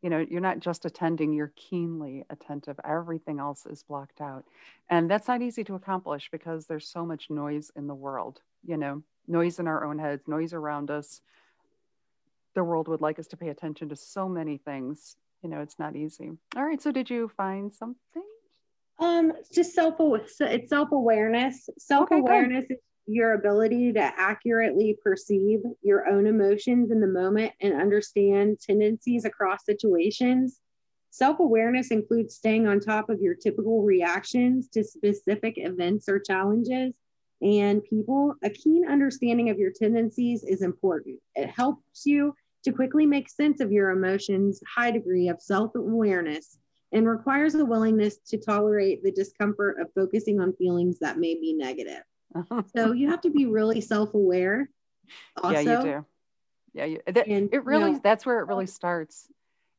[0.00, 2.78] You know you're not just attending you're keenly attentive.
[2.84, 4.44] Everything else is blocked out.
[4.88, 8.76] And that's not easy to accomplish because there's so much noise in the world you
[8.76, 11.20] know noise in our own heads noise around us.
[12.54, 15.16] The world would like us to pay attention to so many things.
[15.42, 16.30] You know it's not easy.
[16.56, 18.22] All right so did you find something
[19.00, 26.26] um just self it's self-awareness self-awareness okay, is your ability to accurately perceive your own
[26.26, 30.60] emotions in the moment and understand tendencies across situations.
[31.10, 36.94] Self awareness includes staying on top of your typical reactions to specific events or challenges
[37.40, 38.34] and people.
[38.44, 41.18] A keen understanding of your tendencies is important.
[41.34, 42.34] It helps you
[42.64, 46.58] to quickly make sense of your emotions, high degree of self awareness,
[46.92, 51.52] and requires a willingness to tolerate the discomfort of focusing on feelings that may be
[51.52, 52.02] negative.
[52.76, 54.68] So you have to be really self-aware
[55.42, 55.50] also.
[55.50, 56.06] yeah you do.
[56.74, 59.28] Yeah you, that, and, it really you know, that's where it really um, starts.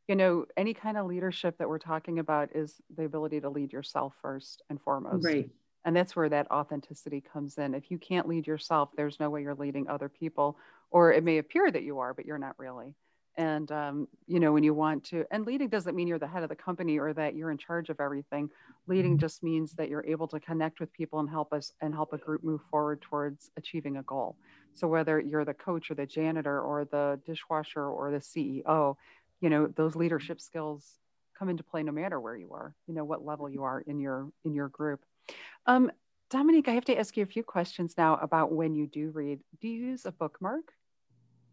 [0.07, 3.72] You know any kind of leadership that we're talking about is the ability to lead
[3.72, 5.24] yourself first and foremost.
[5.24, 5.49] Right.
[5.86, 7.74] And that's where that authenticity comes in.
[7.74, 10.57] If you can't lead yourself there's no way you're leading other people
[10.89, 12.95] or it may appear that you are but you're not really
[13.38, 16.43] and um, you know when you want to and leading doesn't mean you're the head
[16.43, 18.49] of the company or that you're in charge of everything.
[18.88, 19.19] Leading mm-hmm.
[19.19, 22.17] just means that you're able to connect with people and help us and help a
[22.17, 24.36] group move forward towards achieving a goal.
[24.73, 28.95] So whether you're the coach or the janitor or the dishwasher or the ceo
[29.41, 30.99] you know those leadership skills
[31.38, 33.99] come into play no matter where you are you know what level you are in
[33.99, 35.01] your in your group.
[35.65, 35.91] Um,
[36.30, 39.39] dominique i have to ask you a few questions now about when you do read.
[39.61, 40.73] Do you use a bookmark?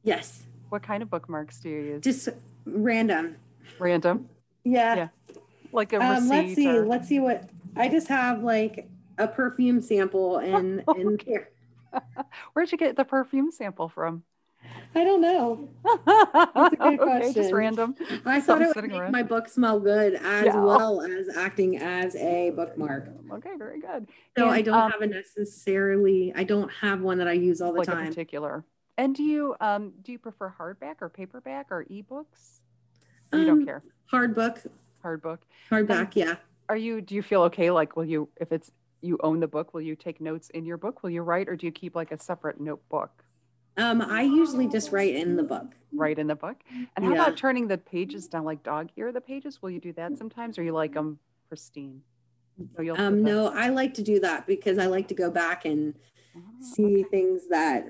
[0.02, 2.28] Yes what kind of bookmarks do you use just
[2.64, 3.36] random
[3.78, 4.28] random
[4.64, 5.08] yeah, yeah
[5.72, 6.86] like a um, let's see or...
[6.86, 8.88] let's see what i just have like
[9.18, 11.50] a perfume sample in in here
[12.52, 14.22] where'd you get the perfume sample from
[14.94, 15.68] I don't know.
[16.54, 17.94] That's a good okay, Just random.
[18.24, 19.12] I thought it would make around.
[19.12, 20.56] my book smell good as yeah.
[20.56, 23.08] well as acting as a bookmark.
[23.32, 24.08] Okay, very good.
[24.36, 26.32] So and, I don't um, have a necessarily.
[26.34, 28.08] I don't have one that I use all the like time.
[28.08, 28.64] particular.
[28.99, 32.61] And do you um do you prefer hardback or paperback or ebooks?
[33.32, 33.82] You um, don't care.
[34.07, 34.61] Hard book.
[35.03, 35.40] Hard book.
[35.70, 36.36] Hardback yeah.
[36.68, 38.70] are you do you feel okay like will you if it's
[39.03, 41.03] you own the book will you take notes in your book?
[41.03, 43.24] Will you write or do you keep like a separate notebook?
[43.76, 45.74] Um i usually just write in the book.
[45.92, 46.57] Write in the book?
[46.97, 47.22] And how yeah.
[47.22, 49.61] about turning the pages down like dog ear the pages?
[49.61, 51.18] Will you do that sometimes or you like them
[51.49, 52.01] pristine?
[52.74, 55.94] So um no i like to do that because i like to go back and
[56.34, 57.86] oh, see things that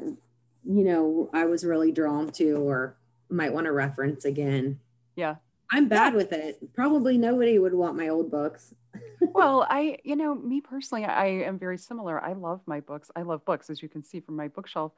[0.67, 2.97] you know i was really drawn to or
[3.31, 4.79] might want to reference again
[5.15, 5.37] yeah
[5.71, 6.17] I'm bad yeah.
[6.17, 6.75] with it.
[6.75, 8.75] Probably nobody would want my old books.
[9.21, 12.23] well, I, you know, me personally, I am very similar.
[12.23, 13.11] I love my books.
[13.17, 14.93] I love books, as you can see from my bookshelf.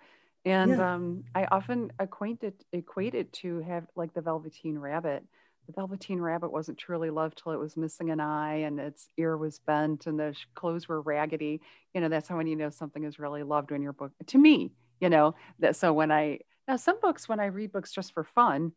[0.45, 0.95] And yeah.
[0.95, 5.25] um, I often acquainted equate it to have like the Velveteen Rabbit.
[5.67, 9.37] The Velveteen Rabbit wasn't truly loved till it was missing an eye and its ear
[9.37, 11.61] was bent and the clothes were raggedy.
[11.93, 14.13] You know, that's how when you know something is really loved when your book.
[14.29, 14.71] To me,
[15.01, 18.25] you know, that so when I now some books when I read books just for
[18.25, 18.73] fun,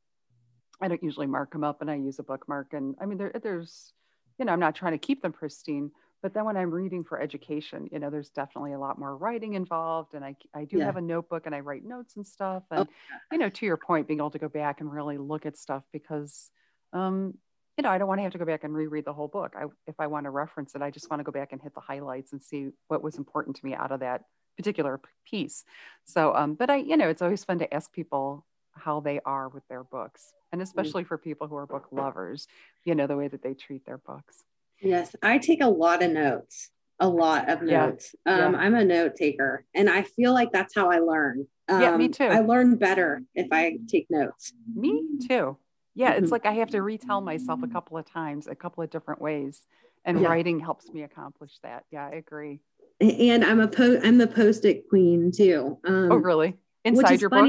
[0.82, 2.74] I don't usually mark them up and I use a bookmark.
[2.74, 3.94] And I mean, there, there's,
[4.40, 5.92] you know, I'm not trying to keep them pristine,
[6.24, 9.54] but then when I'm reading for education, you know, there's definitely a lot more writing
[9.54, 10.16] involved.
[10.16, 10.86] And I, I do yeah.
[10.86, 12.64] have a notebook and I write notes and stuff.
[12.72, 12.94] And, oh.
[13.32, 15.84] you know, to your point, being able to go back and really look at stuff
[15.94, 16.50] because,
[16.94, 17.36] um,
[17.78, 19.54] you know, I don't want to have to go back and reread the whole book.
[19.56, 21.74] I, if I want to reference it, I just want to go back and hit
[21.74, 24.24] the highlights and see what was important to me out of that
[24.62, 25.64] particular piece.
[26.06, 29.50] So, um, but I, you know, it's always fun to ask people how they are
[29.50, 30.64] with their books and mm.
[30.64, 32.48] especially for people who are book lovers
[32.84, 34.44] you know the way that they treat their books
[34.82, 38.46] yes i take a lot of notes a lot of notes yeah.
[38.46, 38.60] Um, yeah.
[38.60, 42.06] i'm a note taker and i feel like that's how i learn um, yeah me
[42.06, 45.58] um, too i learn better if i take notes me too
[45.96, 46.24] yeah mm-hmm.
[46.24, 49.22] it's like i have to retell myself a couple of times a couple of different
[49.22, 49.62] ways
[50.06, 50.28] and yeah.
[50.28, 52.60] writing helps me accomplish that yeah i agree
[53.02, 57.48] and i'm a po i'm the post-it queen too um, oh really inside your book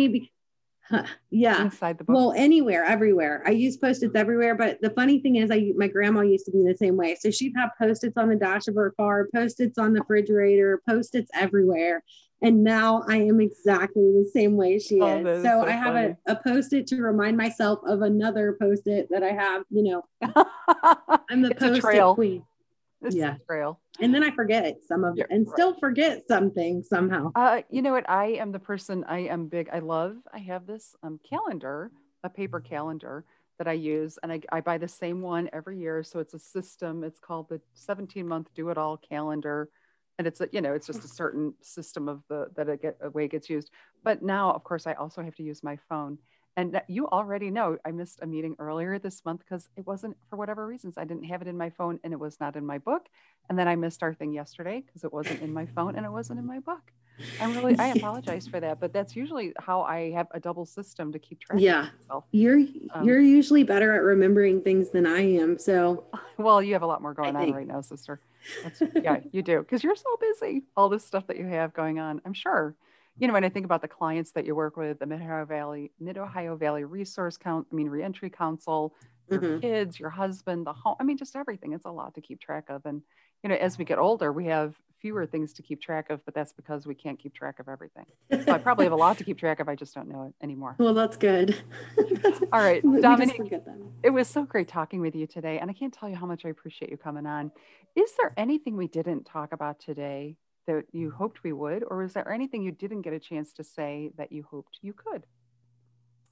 [1.30, 1.62] yeah.
[1.62, 2.14] Inside the book.
[2.14, 3.42] Well, anywhere, everywhere.
[3.46, 4.54] I use post-its everywhere.
[4.54, 7.16] But the funny thing is, I my grandma used to be the same way.
[7.18, 11.30] So she'd have post-its on the dash of her car, post-its on the refrigerator, post-its
[11.34, 12.02] everywhere.
[12.42, 15.44] And now I am exactly the same way she oh, is.
[15.44, 19.06] So, so, I have a, a post it to remind myself of another post it
[19.10, 20.02] that I have, you know.
[21.30, 22.42] I'm the post it queen.
[23.02, 23.36] It's yeah.
[23.46, 23.80] trail.
[24.00, 25.52] And then I forget some of it and right.
[25.54, 27.32] still forget something somehow.
[27.34, 28.08] Uh, you know what?
[28.08, 29.68] I am the person I am big.
[29.72, 31.90] I love, I have this um, calendar,
[32.24, 33.24] a paper calendar
[33.58, 36.02] that I use, and I, I buy the same one every year.
[36.02, 37.04] So it's a system.
[37.04, 39.68] It's called the 17 month do it all calendar.
[40.18, 42.96] And it's a, you know, it's just a certain system of the that it get
[43.02, 43.70] a way it gets used.
[44.04, 46.18] But now, of course, I also have to use my phone.
[46.56, 50.36] And you already know I missed a meeting earlier this month because it wasn't for
[50.36, 50.98] whatever reasons.
[50.98, 53.08] I didn't have it in my phone and it was not in my book.
[53.48, 56.10] And then I missed our thing yesterday because it wasn't in my phone and it
[56.10, 56.92] wasn't in my book.
[57.40, 61.12] I'm really I apologize for that, but that's usually how I have a double system
[61.12, 61.88] to keep track yeah.
[62.32, 62.60] You're
[62.94, 65.58] um, you're usually better at remembering things than I am.
[65.58, 66.04] So
[66.38, 68.20] well, you have a lot more going on right now, sister.
[69.02, 70.64] Yeah, you do because you're so busy.
[70.76, 72.20] All this stuff that you have going on.
[72.24, 72.74] I'm sure
[73.18, 75.44] you know, when I think about the clients that you work with, the Mid Ohio
[75.44, 78.94] Valley, Mid Ohio Valley Resource Count, I mean, Reentry Council,
[79.30, 79.60] your mm-hmm.
[79.60, 81.72] kids, your husband, the home, I mean, just everything.
[81.72, 82.84] It's a lot to keep track of.
[82.86, 83.02] And,
[83.42, 86.32] you know, as we get older, we have fewer things to keep track of, but
[86.32, 88.06] that's because we can't keep track of everything.
[88.30, 89.68] So I probably have a lot to keep track of.
[89.68, 90.76] I just don't know it anymore.
[90.78, 91.56] Well, that's good.
[92.52, 93.52] All right, Dominique,
[94.02, 95.58] it was so great talking with you today.
[95.58, 97.50] And I can't tell you how much I appreciate you coming on.
[97.96, 100.36] Is there anything we didn't talk about today
[100.66, 103.64] that you hoped we would, or is there anything you didn't get a chance to
[103.64, 105.24] say that you hoped you could?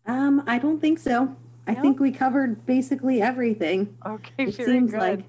[0.07, 1.25] Um, I don't think so.
[1.25, 1.37] No?
[1.67, 3.97] I think we covered basically everything.
[4.05, 5.01] Okay, it seems good.
[5.01, 5.21] like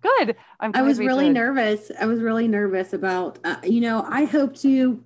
[0.00, 0.36] good.
[0.60, 1.34] I'm i was really did.
[1.34, 1.90] nervous.
[1.98, 5.02] I was really nervous about, uh, you know, I hope to.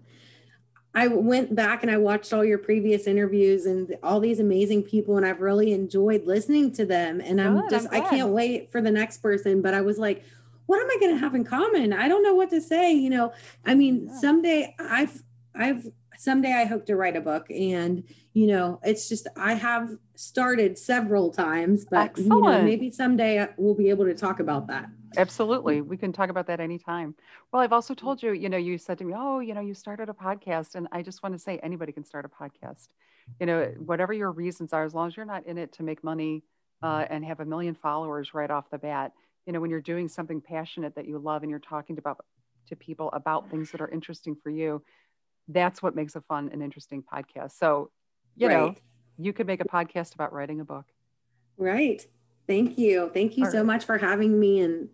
[0.95, 5.17] I went back and I watched all your previous interviews and all these amazing people,
[5.17, 7.21] and I've really enjoyed listening to them.
[7.21, 9.63] And I'm good, just, I'm I can't wait for the next person.
[9.63, 10.25] But I was like,
[10.69, 11.95] what am I going to have in common?
[11.95, 12.93] I don't know what to say.
[12.93, 13.33] You know,
[13.65, 15.23] I mean, someday I've,
[15.55, 15.87] I've,
[16.19, 18.05] someday I hope to write a book and,
[18.35, 22.29] you know, it's just, I have started several times, but Excellent.
[22.29, 24.91] you know, maybe someday we'll be able to talk about that.
[25.17, 25.81] Absolutely.
[25.81, 27.15] We can talk about that anytime.
[27.51, 29.73] Well, I've also told you, you know, you said to me, oh, you know, you
[29.73, 30.75] started a podcast.
[30.75, 32.89] And I just want to say anybody can start a podcast.
[33.41, 36.05] You know, whatever your reasons are, as long as you're not in it to make
[36.05, 36.45] money
[36.83, 39.13] uh, and have a million followers right off the bat,
[39.49, 42.19] you know when you're doing something passionate that you love and you're talking about
[42.69, 44.85] to people about things that are interesting for you
[45.49, 47.91] that's what makes a fun and interesting podcast so
[48.37, 48.55] you right.
[48.55, 48.75] know
[49.17, 50.85] you could make a podcast about writing a book
[51.57, 52.07] right
[52.47, 53.67] thank you thank you All so right.
[53.67, 54.91] much for having me and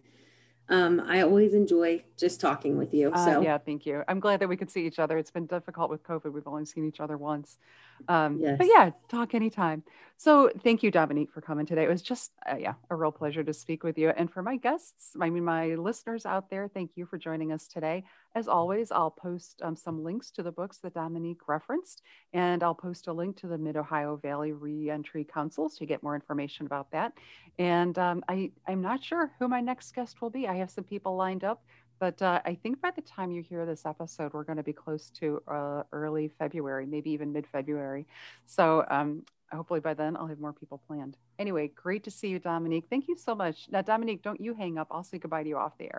[0.69, 3.13] um, I always enjoy just talking with you.
[3.13, 4.03] Uh, so uh, yeah, thank you.
[4.09, 5.19] I'm glad that we could see each other.
[5.19, 6.33] It's been difficult with COVID.
[6.33, 7.59] We've only seen each other once.
[8.09, 8.59] Um, yes.
[8.59, 9.83] But yeah, talk anytime.
[10.17, 11.85] So thank you, Dominique, for coming today.
[11.85, 14.11] It was just, uh, yeah, a real pleasure to speak with you.
[14.11, 17.67] And for my guests, I mean, my listeners out there, thank you for joining us
[17.67, 18.05] today.
[18.35, 22.75] As always, I'll post um, some links to the books that Dominique referenced, and I'll
[22.75, 26.67] post a link to the Mid Ohio Valley Reentry Council so you get more information
[26.67, 27.13] about that.
[27.59, 30.47] And um, I, I'm not sure who my next guest will be.
[30.47, 31.65] I have some people lined up.
[31.99, 34.73] But uh, I think by the time you hear this episode, we're going to be
[34.73, 38.07] close to uh, early February, maybe even mid February.
[38.47, 39.23] So um,
[39.53, 41.17] hopefully by then I'll have more people planned.
[41.39, 42.87] Anyway, great to see you, Dominique.
[42.91, 43.69] Thank you so much.
[43.71, 44.89] Now, Dominique, don't you hang up.
[44.91, 45.93] I'll say goodbye to you off the air.